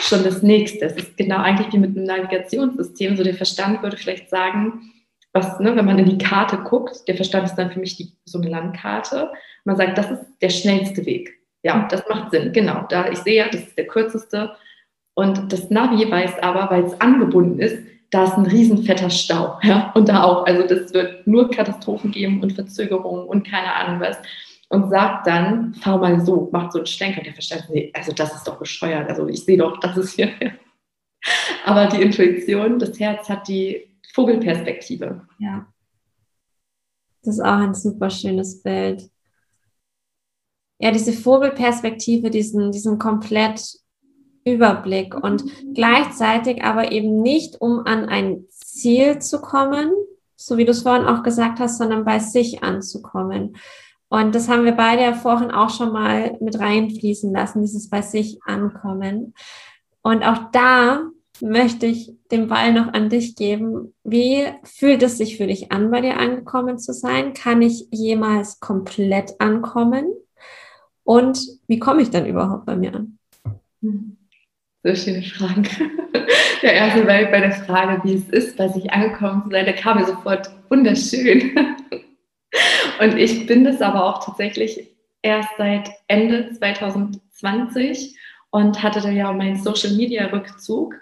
[0.00, 0.86] schon das Nächste.
[0.86, 3.16] Es ist genau eigentlich wie mit einem Navigationssystem.
[3.16, 4.92] So der Verstand würde vielleicht sagen,
[5.32, 8.12] was, ne, wenn man in die Karte guckt, der Verstand ist dann für mich die,
[8.24, 9.30] so eine Landkarte.
[9.64, 11.38] Man sagt, das ist der schnellste Weg.
[11.62, 12.52] Ja, das macht Sinn.
[12.52, 12.86] Genau.
[12.88, 14.52] Da ich sehe das ist der kürzeste.
[15.14, 17.78] Und das Navi weiß aber, weil es angebunden ist,
[18.10, 19.58] da ist ein riesenfetter Stau.
[19.62, 19.92] Ja?
[19.94, 20.46] Und da auch.
[20.46, 24.16] Also das wird nur Katastrophen geben und Verzögerungen und keine Ahnung was
[24.70, 27.22] und sagt dann, fahr mal so, macht so einen Schlenker.
[27.22, 29.10] Der Verstand, nee, also das ist doch bescheuert.
[29.10, 30.30] Also ich sehe doch, das ist hier.
[31.66, 35.26] Aber die Intuition, das Herz hat die Vogelperspektive.
[35.38, 35.66] Ja.
[37.22, 39.10] Das ist auch ein super schönes Bild.
[40.78, 43.60] Ja, diese Vogelperspektive, diesen, diesen komplett
[44.44, 49.92] Überblick und gleichzeitig aber eben nicht, um an ein Ziel zu kommen,
[50.36, 53.56] so wie du es vorhin auch gesagt hast, sondern bei sich anzukommen.
[54.10, 58.02] Und das haben wir beide ja vorhin auch schon mal mit reinfließen lassen, dieses bei
[58.02, 59.34] sich ankommen.
[60.02, 61.02] Und auch da
[61.40, 63.94] möchte ich den Ball noch an dich geben.
[64.02, 67.34] Wie fühlt es sich für dich an, bei dir angekommen zu sein?
[67.34, 70.06] Kann ich jemals komplett ankommen?
[71.04, 73.18] Und wie komme ich dann überhaupt bei mir an?
[74.82, 75.68] So schöne Fragen.
[76.62, 79.76] Der erste bei, bei der Frage, wie es ist, bei sich angekommen zu sein, der
[79.76, 81.54] kam mir sofort wunderschön.
[83.00, 84.88] Und ich bin das aber auch tatsächlich
[85.22, 88.16] erst seit Ende 2020
[88.50, 90.94] und hatte da ja meinen Social Media Rückzug,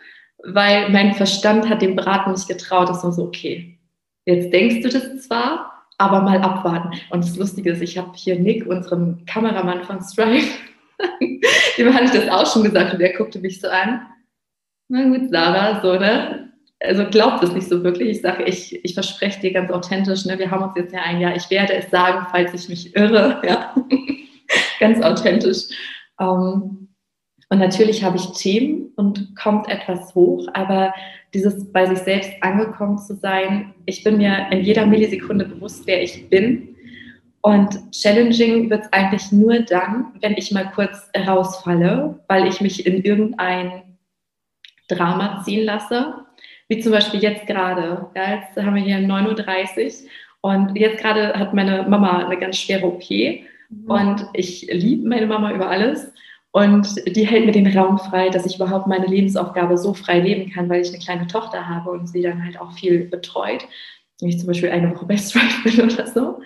[0.45, 2.89] weil mein Verstand hat dem Braten nicht getraut.
[2.89, 3.79] Das war so, okay,
[4.27, 6.93] jetzt denkst du das zwar, aber mal abwarten.
[7.11, 10.47] Und das Lustige ist, ich habe hier Nick, unserem Kameramann von Stripe,
[11.79, 14.07] dem hatte ich das auch schon gesagt und der guckte mich so an.
[14.89, 16.48] Na gut, Sarah, so, ne?
[16.81, 18.09] Also glaubt es nicht so wirklich.
[18.11, 21.21] Ich sage, ich, ich verspreche dir ganz authentisch, ne, wir haben uns jetzt ja ein
[21.21, 23.75] Jahr, ich werde es sagen, falls ich mich irre, ja.
[24.79, 25.75] ganz authentisch.
[26.21, 26.89] Ähm,
[27.51, 30.93] und natürlich habe ich Themen und kommt etwas hoch, aber
[31.33, 36.03] dieses bei sich selbst angekommen zu sein, ich bin mir in jeder Millisekunde bewusst, wer
[36.03, 36.77] ich bin.
[37.41, 42.87] Und challenging wird es eigentlich nur dann, wenn ich mal kurz rausfalle, weil ich mich
[42.87, 43.97] in irgendein
[44.89, 46.28] Drama ziehen lasse
[46.69, 48.07] wie zum Beispiel jetzt gerade.
[48.15, 52.59] Ja, jetzt haben wir hier 9.30 Uhr und jetzt gerade hat meine Mama eine ganz
[52.59, 53.91] schwere OP mhm.
[53.91, 56.13] und ich liebe meine Mama über alles.
[56.51, 60.51] Und die hält mir den Raum frei, dass ich überhaupt meine Lebensaufgabe so frei leben
[60.51, 63.67] kann, weil ich eine kleine Tochter habe und sie dann halt auch viel betreut.
[64.19, 66.41] Wenn ich zum Beispiel eine Woche Best Right bin oder so.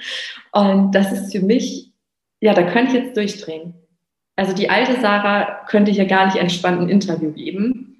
[0.52, 1.92] Und das ist für mich,
[2.40, 3.74] ja, da könnte ich jetzt durchdrehen.
[4.34, 7.91] Also die alte Sarah könnte hier gar nicht entspannt ein Interview geben,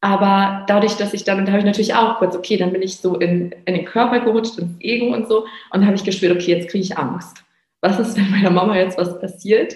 [0.00, 2.98] aber dadurch, dass ich dann, da habe ich natürlich auch kurz, okay, dann bin ich
[2.98, 5.46] so in, in den Körper gerutscht, ins Ego und so.
[5.72, 7.42] Und habe ich gespürt, okay, jetzt kriege ich Angst.
[7.80, 9.74] Was ist, wenn meiner Mama jetzt was passiert?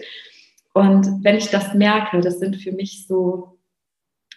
[0.72, 3.58] Und wenn ich das merke, das sind für mich so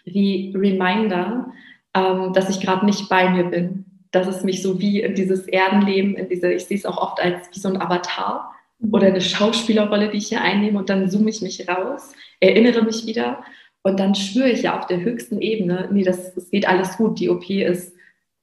[0.04, 1.52] wie Reminder,
[1.94, 3.84] ähm, dass ich gerade nicht bei mir bin.
[4.10, 7.20] Dass es mich so wie in dieses Erdenleben, in diese, ich sehe es auch oft
[7.20, 8.94] als wie so ein Avatar, mhm.
[8.94, 13.06] oder eine Schauspielerrolle, die ich hier einnehme und dann zoome ich mich raus, erinnere mich
[13.06, 13.44] wieder
[13.84, 17.20] und dann spüre ich ja auf der höchsten Ebene, nee, das, das geht alles gut,
[17.20, 17.94] die OP ist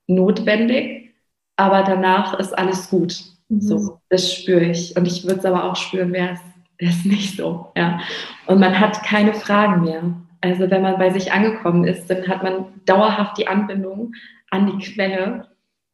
[0.05, 1.15] notwendig,
[1.55, 3.23] aber danach ist alles gut.
[3.49, 3.61] Mhm.
[3.61, 4.95] So, das spüre ich.
[4.95, 6.37] Und ich würde es aber auch spüren, wäre
[6.77, 7.71] es nicht so.
[7.75, 7.99] Ja.
[8.45, 10.13] Und man hat keine Fragen mehr.
[10.41, 14.13] Also wenn man bei sich angekommen ist, dann hat man dauerhaft die Anbindung
[14.51, 15.47] an die Quelle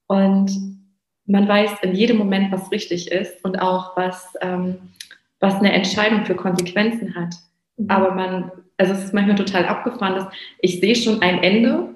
[0.08, 0.52] und
[1.26, 4.78] man weiß in jedem Moment, was richtig ist und auch was, ähm,
[5.40, 7.36] was eine Entscheidung für Konsequenzen hat.
[7.78, 7.90] Mhm.
[7.90, 10.28] Aber man, also es ist manchmal total abgefahren, dass
[10.60, 11.90] ich sehe schon ein Ende,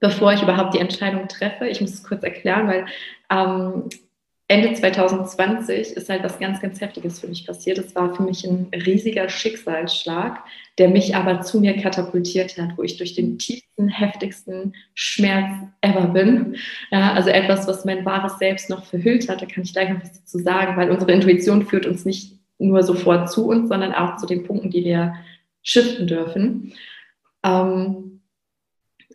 [0.00, 1.66] bevor ich überhaupt die Entscheidung treffe.
[1.66, 2.86] Ich muss es kurz erklären, weil
[3.30, 3.88] ähm,
[4.50, 7.78] Ende 2020 ist halt was ganz, ganz Heftiges für mich passiert.
[7.78, 10.40] Es war für mich ein riesiger Schicksalsschlag,
[10.76, 15.52] der mich aber zu mir katapultiert hat, wo ich durch den tiefsten, heftigsten Schmerz
[15.82, 16.56] ever bin.
[16.90, 20.02] Ja, also etwas, was mein wahres Selbst noch verhüllt hat, da kann ich gleich noch
[20.02, 24.16] was dazu sagen, weil unsere Intuition führt uns nicht nur sofort zu uns, sondern auch
[24.16, 25.14] zu den Punkten, die wir
[25.62, 26.72] shiften dürfen.
[27.42, 28.22] Ähm,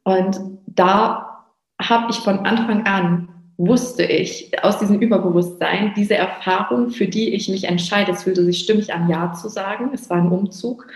[0.03, 1.45] und da
[1.81, 7.47] habe ich von Anfang an wusste ich aus diesem Überbewusstsein, diese Erfahrung, für die ich
[7.47, 9.91] mich entscheide, es fühlte sich stimmig an Ja zu sagen.
[9.93, 10.87] Es war ein Umzug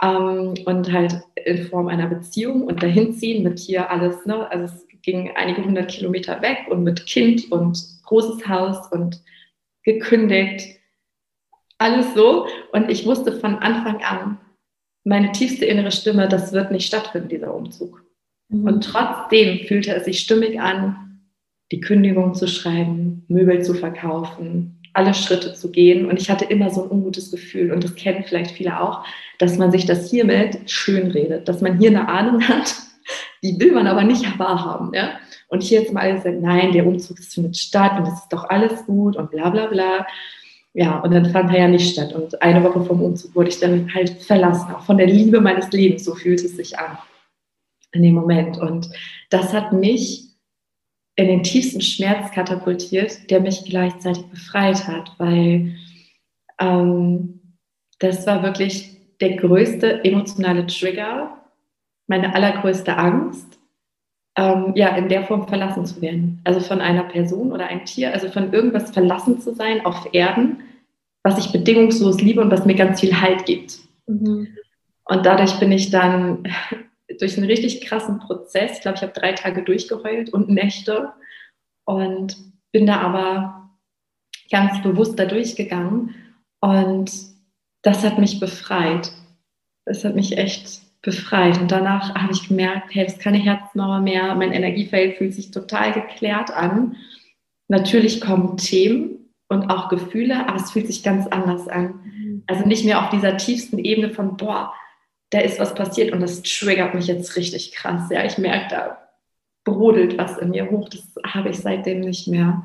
[0.00, 4.24] ähm, und halt in Form einer Beziehung und dahinziehen mit hier alles.
[4.24, 4.48] Ne?
[4.50, 9.20] Also es ging einige hundert Kilometer weg und mit Kind und großes Haus und
[9.82, 10.78] gekündigt.
[11.78, 12.46] Alles so.
[12.72, 14.38] Und ich wusste von Anfang an,
[15.06, 18.02] meine tiefste innere Stimme, das wird nicht stattfinden, dieser Umzug.
[18.48, 18.64] Mhm.
[18.66, 21.20] Und trotzdem fühlte es sich stimmig an,
[21.72, 26.06] die Kündigung zu schreiben, Möbel zu verkaufen, alle Schritte zu gehen.
[26.06, 29.04] Und ich hatte immer so ein ungutes Gefühl, und das kennen vielleicht viele auch,
[29.38, 32.74] dass man sich das hiermit schön redet, dass man hier eine Ahnung hat,
[33.42, 34.92] die will man aber nicht wahrhaben.
[34.92, 35.20] Ja?
[35.48, 38.44] Und hier jetzt mal alles sagt, nein, der Umzug findet statt und es ist doch
[38.48, 40.06] alles gut und bla bla bla.
[40.78, 42.12] Ja, und dann fand er ja nicht statt.
[42.12, 45.72] Und eine Woche vom Umzug wurde ich dann halt verlassen, auch von der Liebe meines
[45.72, 46.98] Lebens, so fühlt es sich an
[47.92, 48.58] in dem Moment.
[48.58, 48.90] Und
[49.30, 50.26] das hat mich
[51.16, 55.76] in den tiefsten Schmerz katapultiert, der mich gleichzeitig befreit hat, weil
[56.60, 57.40] ähm,
[57.98, 61.42] das war wirklich der größte emotionale Trigger,
[62.06, 63.58] meine allergrößte Angst,
[64.36, 66.42] ähm, ja, in der Form verlassen zu werden.
[66.44, 70.58] Also von einer Person oder einem Tier, also von irgendwas verlassen zu sein auf Erden,
[71.26, 73.78] was ich bedingungslos liebe und was mir ganz viel Halt gibt.
[74.06, 74.46] Mhm.
[75.06, 76.44] Und dadurch bin ich dann
[77.18, 78.76] durch einen richtig krassen Prozess.
[78.76, 81.12] Ich glaube, ich habe drei Tage durchgeheult und Nächte
[81.84, 82.36] und
[82.70, 83.70] bin da aber
[84.52, 86.14] ganz bewusst da durchgegangen
[86.60, 87.10] und
[87.82, 89.10] das hat mich befreit.
[89.84, 91.60] Das hat mich echt befreit.
[91.60, 95.50] Und danach habe ich gemerkt, hey, das ist keine Herzmauer mehr, mein Energiefeld fühlt sich
[95.50, 96.94] total geklärt an.
[97.66, 99.15] Natürlich kommen Themen
[99.48, 102.00] und auch Gefühle, aber es fühlt sich ganz anders an.
[102.04, 102.42] Mhm.
[102.46, 104.72] Also nicht mehr auf dieser tiefsten Ebene von, boah,
[105.30, 108.08] da ist was passiert und das triggert mich jetzt richtig krass.
[108.10, 108.98] Ja, ich merke, da
[109.64, 110.88] brodelt was in mir hoch.
[110.88, 112.64] Das habe ich seitdem nicht mehr.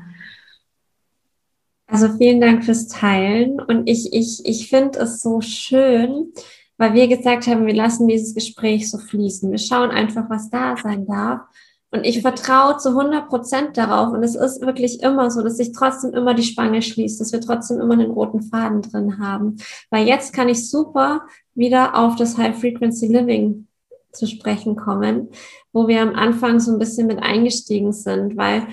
[1.86, 3.60] Also vielen Dank fürs Teilen.
[3.60, 6.32] Und ich, ich, ich finde es so schön,
[6.78, 9.50] weil wir gesagt haben, wir lassen dieses Gespräch so fließen.
[9.50, 11.42] Wir schauen einfach, was da sein darf.
[11.92, 14.12] Und ich vertraue zu 100 Prozent darauf.
[14.14, 17.40] Und es ist wirklich immer so, dass sich trotzdem immer die Spange schließt, dass wir
[17.40, 19.58] trotzdem immer einen roten Faden drin haben.
[19.90, 23.66] Weil jetzt kann ich super wieder auf das High Frequency Living
[24.10, 25.28] zu sprechen kommen,
[25.72, 28.68] wo wir am Anfang so ein bisschen mit eingestiegen sind, weil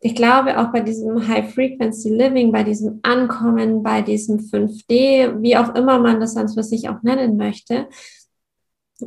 [0.00, 5.56] ich glaube, auch bei diesem High Frequency Living, bei diesem Ankommen, bei diesem 5D, wie
[5.56, 7.88] auch immer man das dann für sich auch nennen möchte,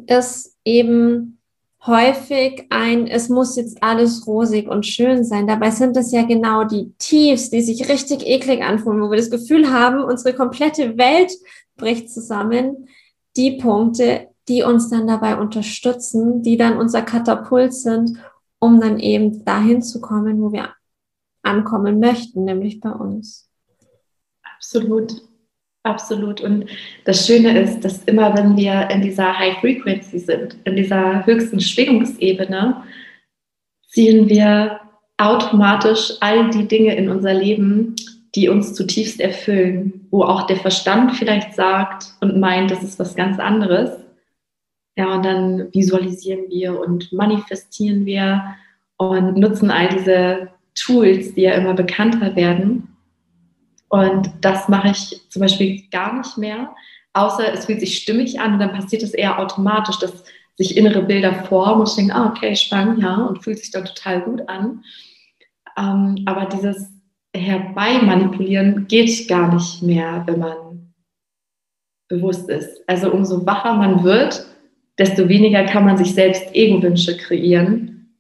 [0.08, 1.37] ist eben
[1.86, 5.48] häufig ein, es muss jetzt alles rosig und schön sein.
[5.48, 9.30] Dabei sind es ja genau die Tiefs, die sich richtig eklig anfühlen, wo wir das
[9.30, 11.32] Gefühl haben, unsere komplette Welt
[11.76, 12.88] bricht zusammen.
[13.36, 18.18] Die Punkte, die uns dann dabei unterstützen, die dann unser Katapult sind,
[18.60, 20.74] um dann eben dahin zu kommen, wo wir
[21.44, 23.50] ankommen möchten, nämlich bei uns.
[24.56, 25.27] Absolut.
[25.84, 26.42] Absolut.
[26.42, 26.66] Und
[27.06, 31.60] das Schöne ist, dass immer, wenn wir in dieser High Frequency sind, in dieser höchsten
[31.60, 32.84] Schwingungsebene,
[33.88, 34.82] ziehen wir
[35.18, 37.96] automatisch all die Dinge in unser Leben,
[38.36, 43.16] die uns zutiefst erfüllen, wo auch der Verstand vielleicht sagt und meint, das ist was
[43.16, 43.92] ganz anderes.
[44.98, 48.56] Ja, und dann visualisieren wir und manifestieren wir
[48.98, 52.97] und nutzen all diese Tools, die ja immer bekannter werden
[53.90, 56.76] und das mache ich zum Beispiel gar nicht mehr,
[57.14, 60.24] außer es fühlt sich stimmig an und dann passiert es eher automatisch, dass
[60.58, 63.86] sich innere Bilder formen und ich denke, ah, okay, spannend, ja, und fühlt sich dann
[63.86, 64.84] total gut an.
[65.78, 66.90] Ähm, aber dieses
[67.36, 70.94] herbei manipulieren geht gar nicht mehr, wenn man
[72.10, 72.82] bewusst ist.
[72.88, 74.46] Also umso wacher man wird,
[74.98, 78.16] desto weniger kann man sich selbst Ego-Wünsche kreieren.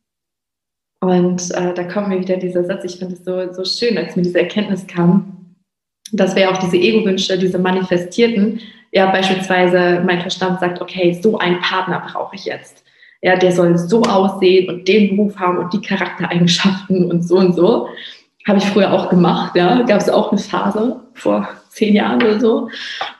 [0.99, 4.15] Und äh, da kommt mir wieder dieser Satz, ich finde es so, so schön, als
[4.15, 5.36] mir diese Erkenntnis kam,
[6.11, 8.59] dass wir auch diese Ego-Wünsche, diese manifestierten,
[8.91, 12.83] ja beispielsweise mein Verstand sagt, okay, so einen Partner brauche ich jetzt.
[13.21, 17.55] Ja, der soll so aussehen und den Beruf haben und die Charaktereigenschaften und so und
[17.55, 17.89] so.
[18.47, 19.81] Habe ich früher auch gemacht, ja.
[19.83, 22.69] Gab es auch eine Phase vor zehn Jahren oder so.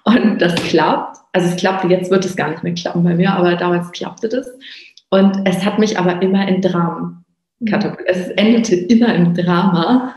[0.04, 1.18] Und das klappt.
[1.34, 4.30] Also es klappte, jetzt wird es gar nicht mehr klappen bei mir, aber damals klappte
[4.30, 4.48] das.
[5.10, 7.26] Und es hat mich aber immer in Dramen
[7.70, 8.10] katapultiert.
[8.10, 10.16] Es endete immer im Drama.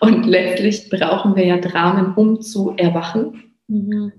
[0.00, 3.54] Und letztlich brauchen wir ja Dramen, um zu erwachen.
[3.68, 4.12] Mhm.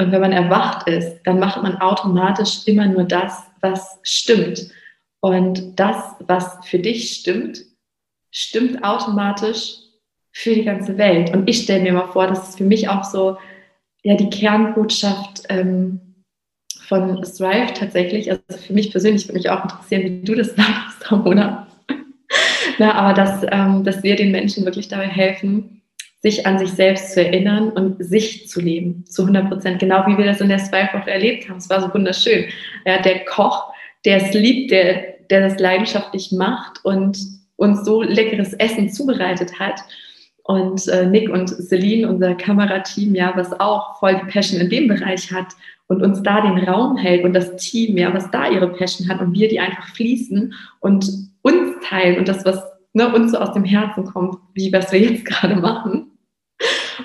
[0.00, 4.70] Und wenn man erwacht ist, dann macht man automatisch immer nur das, was stimmt.
[5.20, 7.64] Und das, was für dich stimmt,
[8.30, 9.78] stimmt automatisch
[10.32, 11.34] für die ganze Welt.
[11.34, 13.38] Und ich stelle mir mal vor, das ist für mich auch so
[14.04, 16.00] ja, die Kernbotschaft ähm,
[16.86, 18.30] von Strive tatsächlich.
[18.30, 21.67] Also für mich persönlich würde mich auch interessieren, wie du das sagst, Ramona.
[22.78, 25.82] Na, aber dass, ähm, dass wir den Menschen wirklich dabei helfen,
[26.20, 30.18] sich an sich selbst zu erinnern und sich zu leben, zu 100 Prozent, genau wie
[30.18, 31.58] wir das in der Strive-Woche erlebt haben.
[31.58, 32.46] Es war so wunderschön.
[32.84, 33.72] Ja, der Koch,
[34.04, 37.18] der es liebt, der, der das leidenschaftlich macht und
[37.56, 39.80] uns so leckeres Essen zubereitet hat.
[40.42, 44.88] Und äh, Nick und Celine, unser Kamerateam, ja, was auch voll die Passion in dem
[44.88, 45.48] Bereich hat
[45.88, 49.20] und uns da den Raum hält und das Team, ja, was da ihre Passion hat
[49.20, 51.10] und wir die einfach fließen und
[51.42, 55.00] uns teilen und das, was ne, uns so aus dem Herzen kommt, wie was wir
[55.00, 56.18] jetzt gerade machen.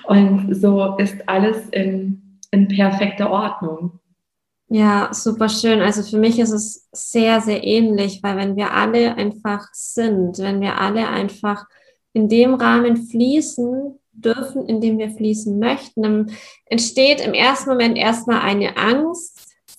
[0.06, 4.00] Und so ist alles in, in perfekter Ordnung.
[4.69, 5.82] Ja, super schön.
[5.82, 10.62] Also für mich ist es sehr, sehr ähnlich, weil wenn wir alle einfach sind, wenn
[10.62, 11.65] wir alle einfach
[12.13, 16.32] in dem Rahmen fließen dürfen, in dem wir fließen möchten, dann
[16.65, 19.33] entsteht im ersten Moment erstmal eine Angst,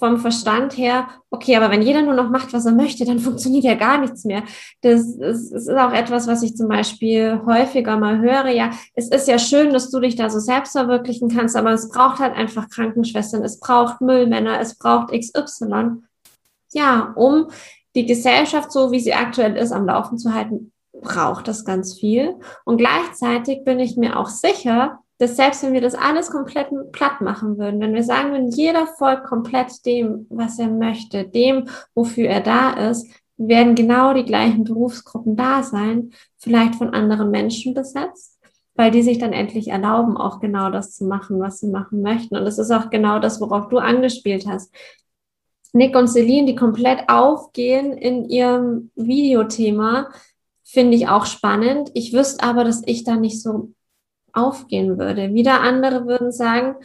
[0.05, 3.65] vom Verstand her, okay, aber wenn jeder nur noch macht, was er möchte, dann funktioniert
[3.65, 4.43] ja gar nichts mehr.
[4.83, 8.49] Das, das, das, ist auch etwas, was ich zum Beispiel häufiger mal höre.
[8.49, 11.89] Ja, es ist ja schön, dass du dich da so selbst verwirklichen kannst, aber es
[11.89, 16.03] braucht halt einfach Krankenschwestern, es braucht Müllmänner, es braucht XY.
[16.73, 17.49] Ja, um
[17.95, 22.35] die Gesellschaft, so wie sie aktuell ist, am Laufen zu halten, braucht das ganz viel.
[22.67, 27.21] Und gleichzeitig bin ich mir auch sicher, dass selbst wenn wir das alles komplett platt
[27.21, 32.29] machen würden, wenn wir sagen würden, jeder folgt komplett dem, was er möchte, dem, wofür
[32.29, 38.39] er da ist, werden genau die gleichen Berufsgruppen da sein, vielleicht von anderen Menschen besetzt,
[38.75, 42.37] weil die sich dann endlich erlauben, auch genau das zu machen, was sie machen möchten.
[42.37, 44.73] Und das ist auch genau das, worauf du angespielt hast.
[45.73, 50.09] Nick und Celine, die komplett aufgehen in ihrem Videothema,
[50.63, 51.91] finde ich auch spannend.
[51.95, 53.74] Ich wüsste aber, dass ich da nicht so
[54.35, 55.33] aufgehen würde.
[55.33, 56.77] Wieder andere würden sagen,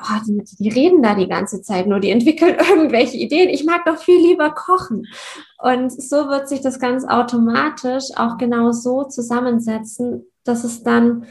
[0.00, 3.48] oh, die, die, reden da die ganze Zeit nur, die entwickeln irgendwelche Ideen.
[3.48, 5.06] Ich mag doch viel lieber kochen.
[5.58, 11.26] Und so wird sich das ganz automatisch auch genau so zusammensetzen, dass es dann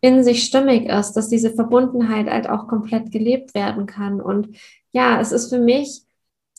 [0.00, 4.20] in sich stimmig ist, dass diese Verbundenheit halt auch komplett gelebt werden kann.
[4.20, 4.56] Und
[4.92, 6.02] ja, es ist für mich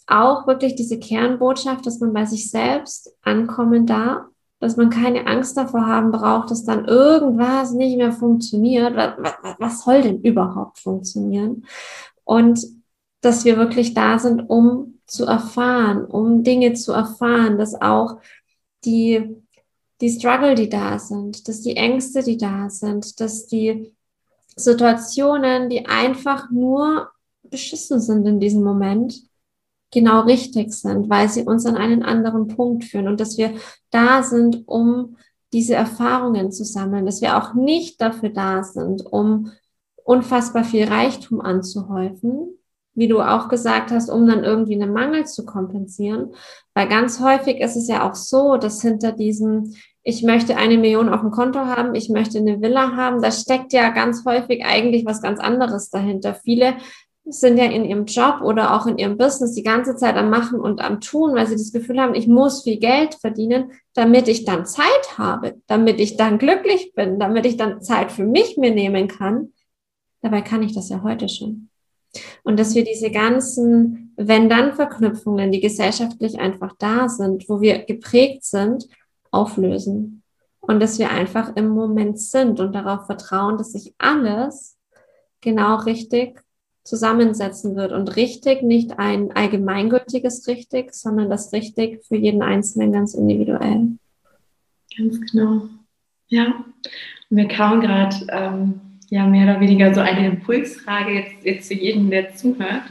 [0.08, 4.26] auch wirklich diese Kernbotschaft, dass man bei sich selbst ankommen darf
[4.60, 8.96] dass man keine Angst davor haben braucht, dass dann irgendwas nicht mehr funktioniert.
[8.96, 11.66] Was, was soll denn überhaupt funktionieren?
[12.26, 12.66] Und
[13.22, 18.20] dass wir wirklich da sind, um zu erfahren, um Dinge zu erfahren, dass auch
[18.86, 19.36] die,
[20.02, 23.94] die Struggle, die da sind, dass die Ängste, die da sind, dass die
[24.56, 27.10] Situationen, die einfach nur
[27.44, 29.29] beschissen sind in diesem Moment,
[29.92, 33.54] genau richtig sind, weil sie uns an einen anderen Punkt führen und dass wir
[33.90, 35.18] da sind, um
[35.52, 39.52] diese Erfahrungen zu sammeln, dass wir auch nicht dafür da sind, um
[40.04, 42.58] unfassbar viel Reichtum anzuhäufen,
[42.94, 46.34] wie du auch gesagt hast, um dann irgendwie einen Mangel zu kompensieren.
[46.74, 49.74] Weil ganz häufig ist es ja auch so, dass hinter diesem,
[50.04, 53.74] ich möchte eine Million auf dem Konto haben, ich möchte eine Villa haben, da steckt
[53.74, 56.36] ja ganz häufig eigentlich was ganz anderes dahinter.
[56.36, 56.76] Viele
[57.32, 60.60] sind ja in ihrem Job oder auch in ihrem Business die ganze Zeit am Machen
[60.60, 64.46] und am Tun, weil sie das Gefühl haben, ich muss viel Geld verdienen, damit ich
[64.46, 68.72] dann Zeit habe, damit ich dann glücklich bin, damit ich dann Zeit für mich mir
[68.74, 69.54] nehmen kann.
[70.22, 71.70] Dabei kann ich das ja heute schon.
[72.44, 78.88] Und dass wir diese ganzen Wenn-Dann-Verknüpfungen, die gesellschaftlich einfach da sind, wo wir geprägt sind,
[79.32, 80.24] auflösen.
[80.60, 84.78] Und dass wir einfach im Moment sind und darauf vertrauen, dass sich alles
[85.42, 86.42] genau richtig
[86.90, 87.92] zusammensetzen wird.
[87.92, 93.98] Und richtig nicht ein allgemeingültiges richtig, sondern das richtig für jeden Einzelnen ganz individuell.
[94.98, 95.62] Ganz genau.
[96.28, 96.66] Ja,
[97.30, 102.10] mir kam gerade ähm, ja mehr oder weniger so eine Impulsfrage jetzt, jetzt für jeden,
[102.10, 102.84] der zuhört.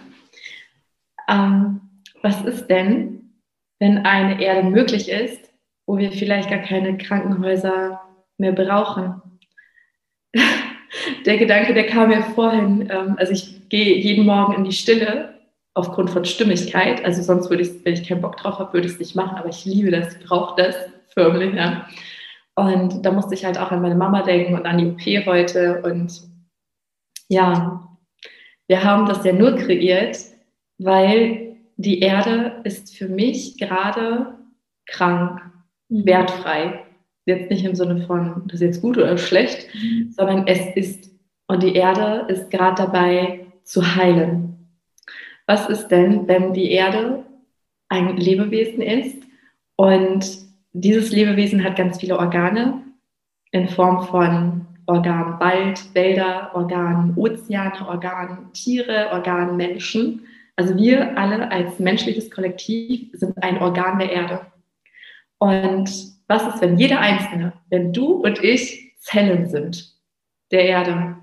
[1.28, 1.80] Ähm,
[2.22, 3.34] was ist denn,
[3.78, 5.52] wenn eine Erde möglich ist,
[5.86, 8.00] wo wir vielleicht gar keine Krankenhäuser
[8.38, 9.20] mehr brauchen?
[11.26, 15.34] der Gedanke, der kam mir vorhin, ähm, also ich gehe jeden Morgen in die Stille
[15.74, 18.94] aufgrund von Stimmigkeit, also sonst würde ich, wenn ich keinen Bock drauf habe, würde ich
[18.94, 20.76] es nicht machen, aber ich liebe das, ich brauche das
[21.14, 21.86] förmlich, ja.
[22.54, 25.82] Und da musste ich halt auch an meine Mama denken und an die OP heute
[25.82, 26.22] und
[27.28, 27.88] ja,
[28.66, 30.18] wir haben das ja nur kreiert,
[30.78, 34.34] weil die Erde ist für mich gerade
[34.86, 35.40] krank,
[35.88, 36.04] mhm.
[36.04, 36.84] wertfrei.
[37.28, 40.10] Jetzt nicht im Sinne von, das ist jetzt gut oder schlecht, mhm.
[40.10, 41.10] sondern es ist,
[41.46, 44.70] und die Erde ist gerade dabei zu heilen.
[45.46, 47.24] Was ist denn, wenn die Erde
[47.90, 49.22] ein Lebewesen ist
[49.76, 50.26] und
[50.72, 52.82] dieses Lebewesen hat ganz viele Organe
[53.50, 60.22] in Form von Organ Wald, Wälder, Organ Ozeane, Organ Tiere, Organ Menschen.
[60.56, 64.40] Also wir alle als menschliches Kollektiv sind ein Organ der Erde.
[65.38, 69.94] Und was ist, wenn jeder Einzelne, wenn du und ich Zellen sind
[70.50, 71.16] der Erde?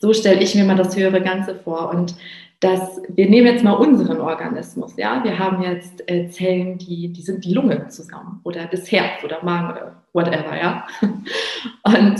[0.00, 1.90] So stelle ich mir mal das höhere Ganze vor.
[1.90, 2.14] Und
[2.60, 7.22] dass wir nehmen jetzt mal unseren Organismus, ja, wir haben jetzt äh, Zellen, die, die
[7.22, 10.86] sind die Lunge zusammen oder das Herz oder Magen oder whatever, ja.
[11.84, 12.16] Und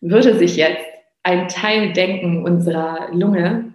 [0.00, 0.84] würde sich jetzt
[1.24, 3.72] ein Teil denken unserer Lunge,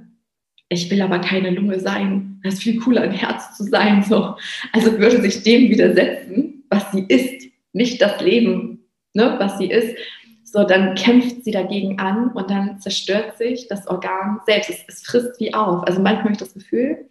[0.69, 4.35] ich will aber keine Lunge sein, das ist viel cooler, ein Herz zu sein, so.
[4.71, 9.95] Also würde sich dem widersetzen, was sie ist, nicht das Leben, ne, was sie ist,
[10.43, 14.69] so, dann kämpft sie dagegen an und dann zerstört sich das Organ selbst.
[14.69, 15.83] Es, es frisst wie auf.
[15.87, 17.09] Also manchmal habe ich das Gefühl,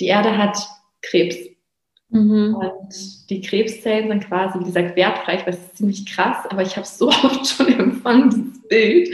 [0.00, 0.58] die Erde hat
[1.00, 1.36] Krebs.
[2.10, 2.56] Mhm.
[2.56, 5.36] Und die Krebszellen sind quasi, wie gesagt, wertfrei.
[5.36, 8.68] Ich weiß, das ist ziemlich krass, aber ich habe es so oft schon empfangen, dieses
[8.68, 9.08] Bild.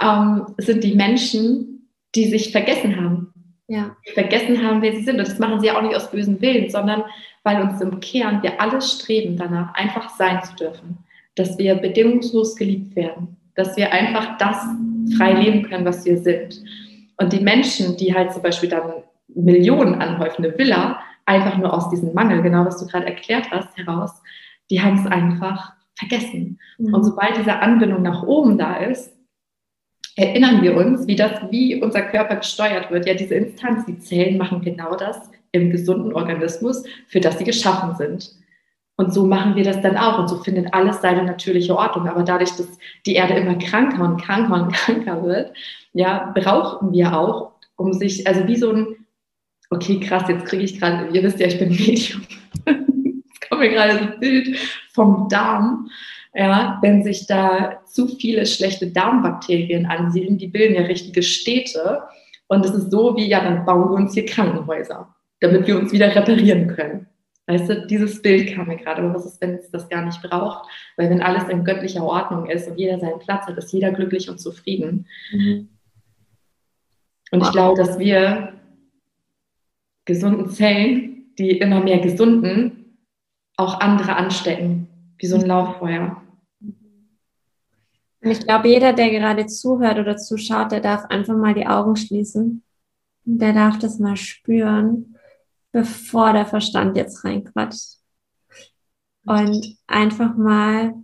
[0.00, 3.32] Ähm, es sind die Menschen, die sich vergessen haben.
[3.68, 3.96] Ja.
[4.14, 5.18] Vergessen haben, wer sie sind.
[5.18, 7.04] Und das machen sie ja auch nicht aus bösem Willen, sondern
[7.48, 10.98] weil uns im Kern wir alle streben danach, einfach sein zu dürfen
[11.38, 14.56] dass wir bedingungslos geliebt werden, dass wir einfach das
[15.16, 16.62] frei leben können, was wir sind.
[17.16, 22.12] Und die Menschen, die halt zum Beispiel dann Millionen anhäufende Villa, einfach nur aus diesem
[22.14, 24.10] Mangel, genau was du gerade erklärt hast, heraus,
[24.70, 26.58] die haben es einfach vergessen.
[26.78, 26.94] Mhm.
[26.94, 29.14] Und sobald diese Anbindung nach oben da ist,
[30.16, 33.06] erinnern wir uns, wie das, wie unser Körper gesteuert wird.
[33.06, 37.96] Ja, diese Instanz, die Zellen machen genau das im gesunden Organismus, für das sie geschaffen
[37.96, 38.38] sind.
[38.96, 40.18] Und so machen wir das dann auch.
[40.18, 42.08] Und so findet alles seine natürliche Ordnung.
[42.08, 42.66] Aber dadurch, dass
[43.06, 45.52] die Erde immer kranker und kranker und kranker wird,
[45.92, 48.96] ja, brauchen wir auch, um sich, also wie so ein,
[49.70, 52.22] okay, krass, jetzt kriege ich gerade, ihr wisst ja, ich bin Medium.
[52.66, 54.56] jetzt kommt mir gerade so ein Bild
[54.92, 55.88] vom Darm.
[56.34, 62.02] Ja, wenn sich da zu viele schlechte Darmbakterien ansiedeln, die bilden ja richtige Städte.
[62.48, 65.92] Und es ist so wie, ja, dann bauen wir uns hier Krankenhäuser, damit wir uns
[65.92, 67.06] wieder reparieren können.
[67.48, 70.20] Weißt du, dieses Bild kam mir gerade, aber was ist, wenn es das gar nicht
[70.22, 70.68] braucht?
[70.98, 74.28] Weil wenn alles in göttlicher Ordnung ist und jeder seinen Platz hat, ist jeder glücklich
[74.28, 75.06] und zufrieden.
[75.32, 75.70] Mhm.
[77.30, 78.52] Und ich glaube, dass wir
[80.04, 82.98] gesunden Zellen, die immer mehr gesunden,
[83.56, 86.22] auch andere anstecken, wie so ein Lauffeuer.
[88.20, 91.96] Und ich glaube, jeder, der gerade zuhört oder zuschaut, der darf einfach mal die Augen
[91.96, 92.62] schließen.
[93.24, 95.17] Der darf das mal spüren
[95.72, 97.98] bevor der Verstand jetzt reinquatscht.
[99.24, 100.94] Und einfach mal,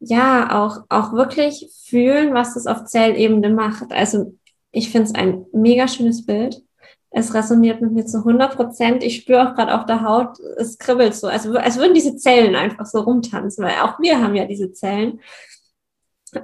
[0.00, 3.92] ja, auch, auch wirklich fühlen, was das auf Zellebene macht.
[3.92, 4.38] Also
[4.70, 6.62] ich finde es ein mega schönes Bild.
[7.10, 9.02] Es resoniert mit mir zu 100 Prozent.
[9.04, 12.56] Ich spüre auch gerade auf der Haut, es kribbelt so, also als würden diese Zellen
[12.56, 15.20] einfach so rumtanzen, weil auch wir haben ja diese Zellen.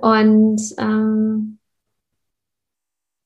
[0.03, 1.58] Und ähm,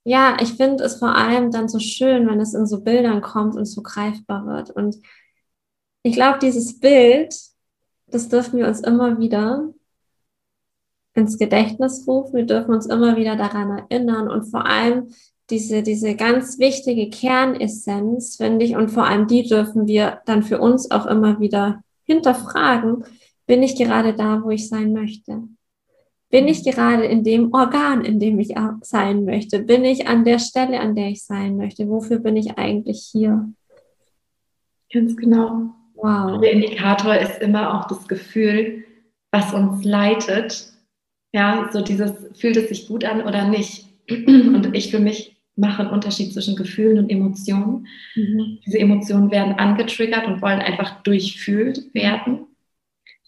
[0.05, 3.57] ja, ich finde es vor allem dann so schön, wenn es in so Bildern kommt
[3.57, 4.71] und so greifbar wird.
[4.71, 4.97] Und
[6.03, 7.35] ich glaube, dieses Bild,
[8.09, 9.73] das dürfen wir uns immer wieder
[11.15, 12.35] ins Gedächtnis rufen.
[12.35, 15.09] Wir dürfen uns immer wieder daran erinnern und vor allem
[15.51, 20.61] diese, diese ganz wichtige Kernessenz, finde ich, und vor allem die dürfen wir dann für
[20.61, 23.05] uns auch immer wieder hinterfragen.
[23.47, 25.43] Bin ich gerade da, wo ich sein möchte?
[26.33, 29.59] Bin ich gerade in dem Organ, in dem ich sein möchte?
[29.59, 31.87] Bin ich an der Stelle, an der ich sein möchte?
[31.91, 33.53] Wofür bin ich eigentlich hier?
[34.91, 35.75] Ganz genau.
[35.95, 36.41] Wow.
[36.41, 38.83] Der Indikator ist immer auch das Gefühl,
[39.31, 40.73] was uns leitet.
[41.35, 43.87] Ja, so dieses, fühlt es sich gut an oder nicht?
[44.09, 47.87] Und ich für mich mache einen Unterschied zwischen Gefühlen und Emotionen.
[48.15, 48.59] Mhm.
[48.65, 52.47] Diese Emotionen werden angetriggert und wollen einfach durchfühlt werden.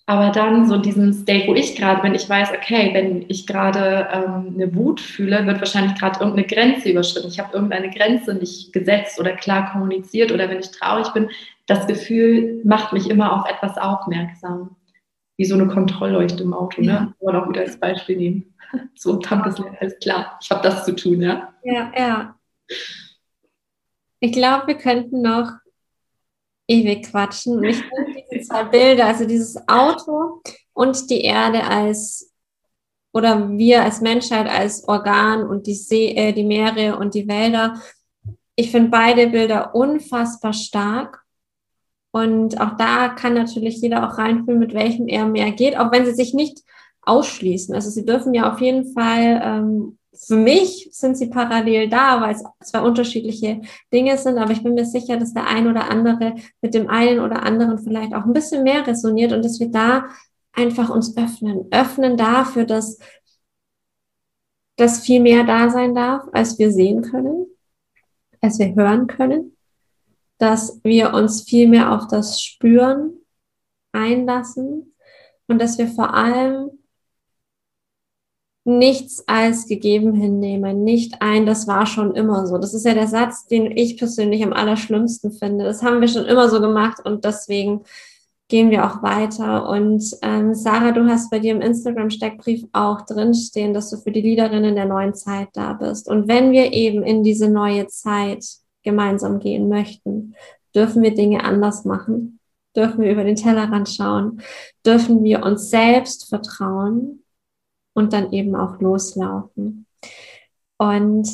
[0.06, 4.08] Aber dann so diesen State, wo ich gerade bin, ich weiß, okay, wenn ich gerade
[4.12, 7.28] ähm, eine Wut fühle, wird wahrscheinlich gerade irgendeine Grenze überschritten.
[7.28, 11.30] Ich habe irgendeine Grenze nicht gesetzt oder klar kommuniziert oder wenn ich traurig bin,
[11.66, 14.76] das Gefühl macht mich immer auf etwas aufmerksam.
[15.38, 16.86] Wie so eine Kontrollleuchte im Auto, ne?
[16.86, 17.00] ja.
[17.00, 17.06] ne?
[17.06, 18.50] Kann man auch wieder als Beispiel nehmen.
[18.96, 20.36] So, Tankesleer, alles klar.
[20.42, 21.54] Ich habe das zu tun, ja.
[21.62, 22.34] Ja, ja.
[24.18, 25.52] Ich glaube, wir könnten noch
[26.66, 27.58] ewig quatschen.
[27.58, 28.13] Und ich finde
[28.46, 30.42] zwei Bilder, also dieses Auto
[30.72, 32.30] und die Erde als
[33.14, 37.80] oder wir als Menschheit als Organ und die See, äh, die Meere und die Wälder.
[38.56, 41.22] Ich finde beide Bilder unfassbar stark.
[42.10, 46.04] Und auch da kann natürlich jeder auch reinfühlen, mit welchem er mehr geht, auch wenn
[46.04, 46.60] sie sich nicht
[47.02, 47.74] ausschließen.
[47.74, 52.34] Also sie dürfen ja auf jeden Fall ähm, für mich sind sie parallel da, weil
[52.34, 53.60] es zwei unterschiedliche
[53.92, 57.20] Dinge sind, aber ich bin mir sicher, dass der ein oder andere mit dem einen
[57.20, 60.06] oder anderen vielleicht auch ein bisschen mehr resoniert und dass wir da
[60.52, 62.98] einfach uns öffnen, öffnen dafür, dass
[64.76, 67.46] das viel mehr da sein darf, als wir sehen können,
[68.40, 69.56] als wir hören können,
[70.38, 73.14] dass wir uns viel mehr auf das Spüren
[73.92, 74.94] einlassen
[75.46, 76.70] und dass wir vor allem
[78.64, 82.56] nichts als gegeben hinnehmen, nicht ein, das war schon immer so.
[82.56, 85.64] Das ist ja der Satz, den ich persönlich am allerschlimmsten finde.
[85.64, 87.82] Das haben wir schon immer so gemacht und deswegen
[88.48, 89.68] gehen wir auch weiter.
[89.68, 94.22] Und ähm, Sarah, du hast bei dir im Instagram-Steckbrief auch drinstehen, dass du für die
[94.22, 96.08] Liederinnen der neuen Zeit da bist.
[96.08, 98.44] Und wenn wir eben in diese neue Zeit
[98.82, 100.34] gemeinsam gehen möchten,
[100.74, 102.38] dürfen wir Dinge anders machen,
[102.74, 104.40] dürfen wir über den Tellerrand schauen,
[104.86, 107.23] dürfen wir uns selbst vertrauen
[107.94, 109.86] und dann eben auch loslaufen.
[110.76, 111.28] Und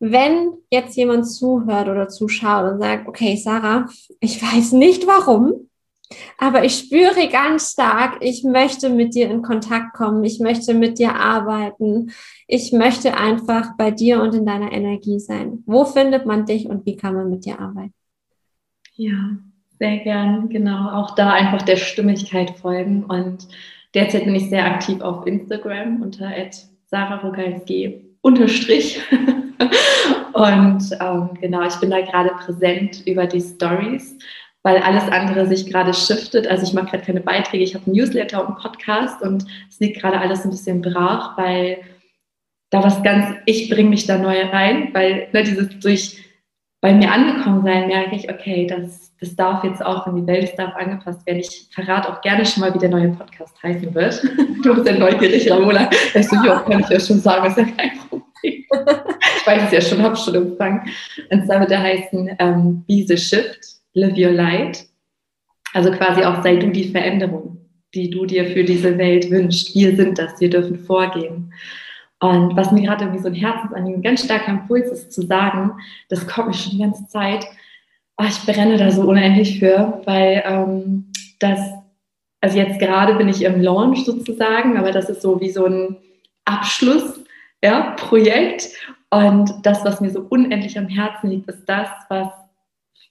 [0.00, 3.86] wenn jetzt jemand zuhört oder zuschaut und sagt, okay, Sarah,
[4.20, 5.70] ich weiß nicht warum,
[6.38, 10.98] aber ich spüre ganz stark, ich möchte mit dir in Kontakt kommen, ich möchte mit
[10.98, 12.10] dir arbeiten,
[12.46, 15.62] ich möchte einfach bei dir und in deiner Energie sein.
[15.66, 17.94] Wo findet man dich und wie kann man mit dir arbeiten?
[18.96, 19.38] Ja,
[19.78, 20.90] sehr gern, genau.
[20.90, 23.48] Auch da einfach der Stimmigkeit folgen und
[23.94, 26.30] Derzeit bin ich sehr aktiv auf Instagram unter
[26.86, 29.00] sararogalski unterstrich.
[30.32, 34.18] Und ähm, genau, ich bin da gerade präsent über die Stories,
[34.64, 36.48] weil alles andere sich gerade shiftet.
[36.48, 39.78] Also ich mache gerade keine Beiträge, ich habe einen Newsletter und einen Podcast und es
[39.78, 41.78] liegt gerade alles ein bisschen brach, weil
[42.70, 46.24] da was ganz, ich bringe mich da neu rein, weil ne, dieses durch
[46.84, 50.44] bei mir angekommen sein, merke ich, okay, das, das darf jetzt auch in die Welt,
[50.44, 51.38] es darf angepasst werden.
[51.38, 54.22] Ich verrate auch gerne schon mal, wie der neue Podcast heißen wird.
[54.62, 55.88] du bist ja neugierig, Ramona.
[56.14, 58.24] Ich so, ja, kann ich ja schon sagen, ist ja kein Problem.
[58.42, 60.82] ich weiß es ja schon, habe schon empfangen.
[61.30, 63.60] Und zwar wird er heißen ähm, Be the Shift,
[63.94, 64.84] Live Your Light.
[65.72, 69.74] Also quasi auch sei du die Veränderung, die du dir für diese Welt wünschst.
[69.74, 71.50] Wir sind das, wir dürfen vorgehen.
[72.24, 75.72] Und was mir gerade irgendwie so ein Herzensanliegen, ganz starker Impuls ist zu sagen,
[76.08, 77.46] das kommt mir schon die ganze Zeit,
[78.16, 81.60] oh, ich brenne da so unendlich für, weil ähm, das,
[82.40, 85.98] also jetzt gerade bin ich im Launch sozusagen, aber das ist so wie so ein
[86.46, 87.22] Abschluss,
[87.62, 88.70] ja, Projekt.
[89.10, 92.28] Und das, was mir so unendlich am Herzen liegt, ist das, was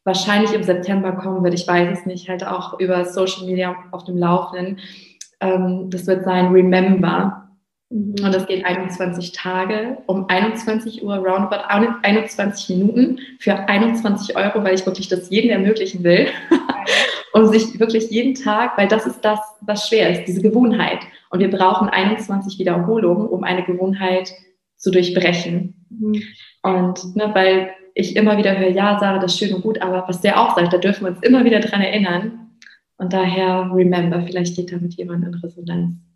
[0.05, 1.53] wahrscheinlich im September kommen wird.
[1.53, 4.79] Ich weiß es nicht, halt auch über Social Media auf dem Laufenden.
[5.39, 7.42] Ähm, das wird sein Remember.
[7.93, 14.73] Und das geht 21 Tage um 21 Uhr, roundabout 21 Minuten für 21 Euro, weil
[14.73, 16.27] ich wirklich das jedem ermöglichen will.
[17.33, 20.99] und sich wirklich jeden Tag, weil das ist das, was schwer ist, diese Gewohnheit.
[21.29, 24.31] Und wir brauchen 21 Wiederholungen, um eine Gewohnheit
[24.77, 25.85] zu durchbrechen.
[25.89, 26.23] Mhm.
[26.61, 30.05] Und ne, weil ich immer wieder höre, ja, Sarah, das ist schön und gut, aber
[30.07, 32.49] was der auch sagt, da dürfen wir uns immer wieder dran erinnern.
[32.97, 36.12] Und daher, remember, vielleicht geht da mit jemandem in Resonanz.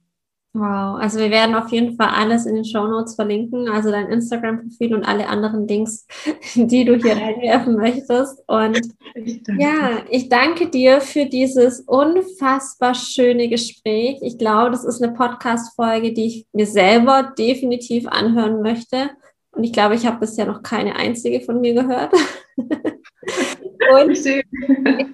[0.60, 4.08] Wow, also wir werden auf jeden Fall alles in den Show Notes verlinken, also dein
[4.08, 6.08] Instagram-Profil und alle anderen Links,
[6.56, 8.42] die du hier reinwerfen möchtest.
[8.48, 8.82] Und
[9.14, 14.18] ich ja, ich danke dir für dieses unfassbar schöne Gespräch.
[14.22, 19.12] Ich glaube, das ist eine Podcast-Folge, die ich mir selber definitiv anhören möchte.
[19.52, 22.14] Und ich glaube, ich habe bisher noch keine einzige von mir gehört.
[23.94, 24.44] Und ich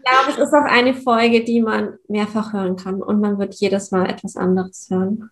[0.02, 3.92] glaube, es ist auch eine Folge, die man mehrfach hören kann und man wird jedes
[3.92, 5.30] Mal etwas anderes hören.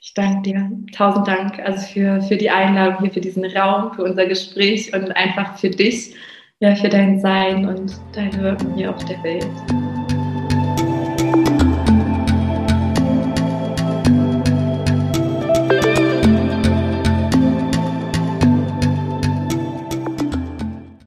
[0.00, 0.70] Ich danke dir.
[0.94, 5.10] Tausend Dank also für, für die Einladung hier, für diesen Raum, für unser Gespräch und
[5.16, 6.14] einfach für dich,
[6.60, 9.83] ja, für dein Sein und dein Wirken hier auf der Welt.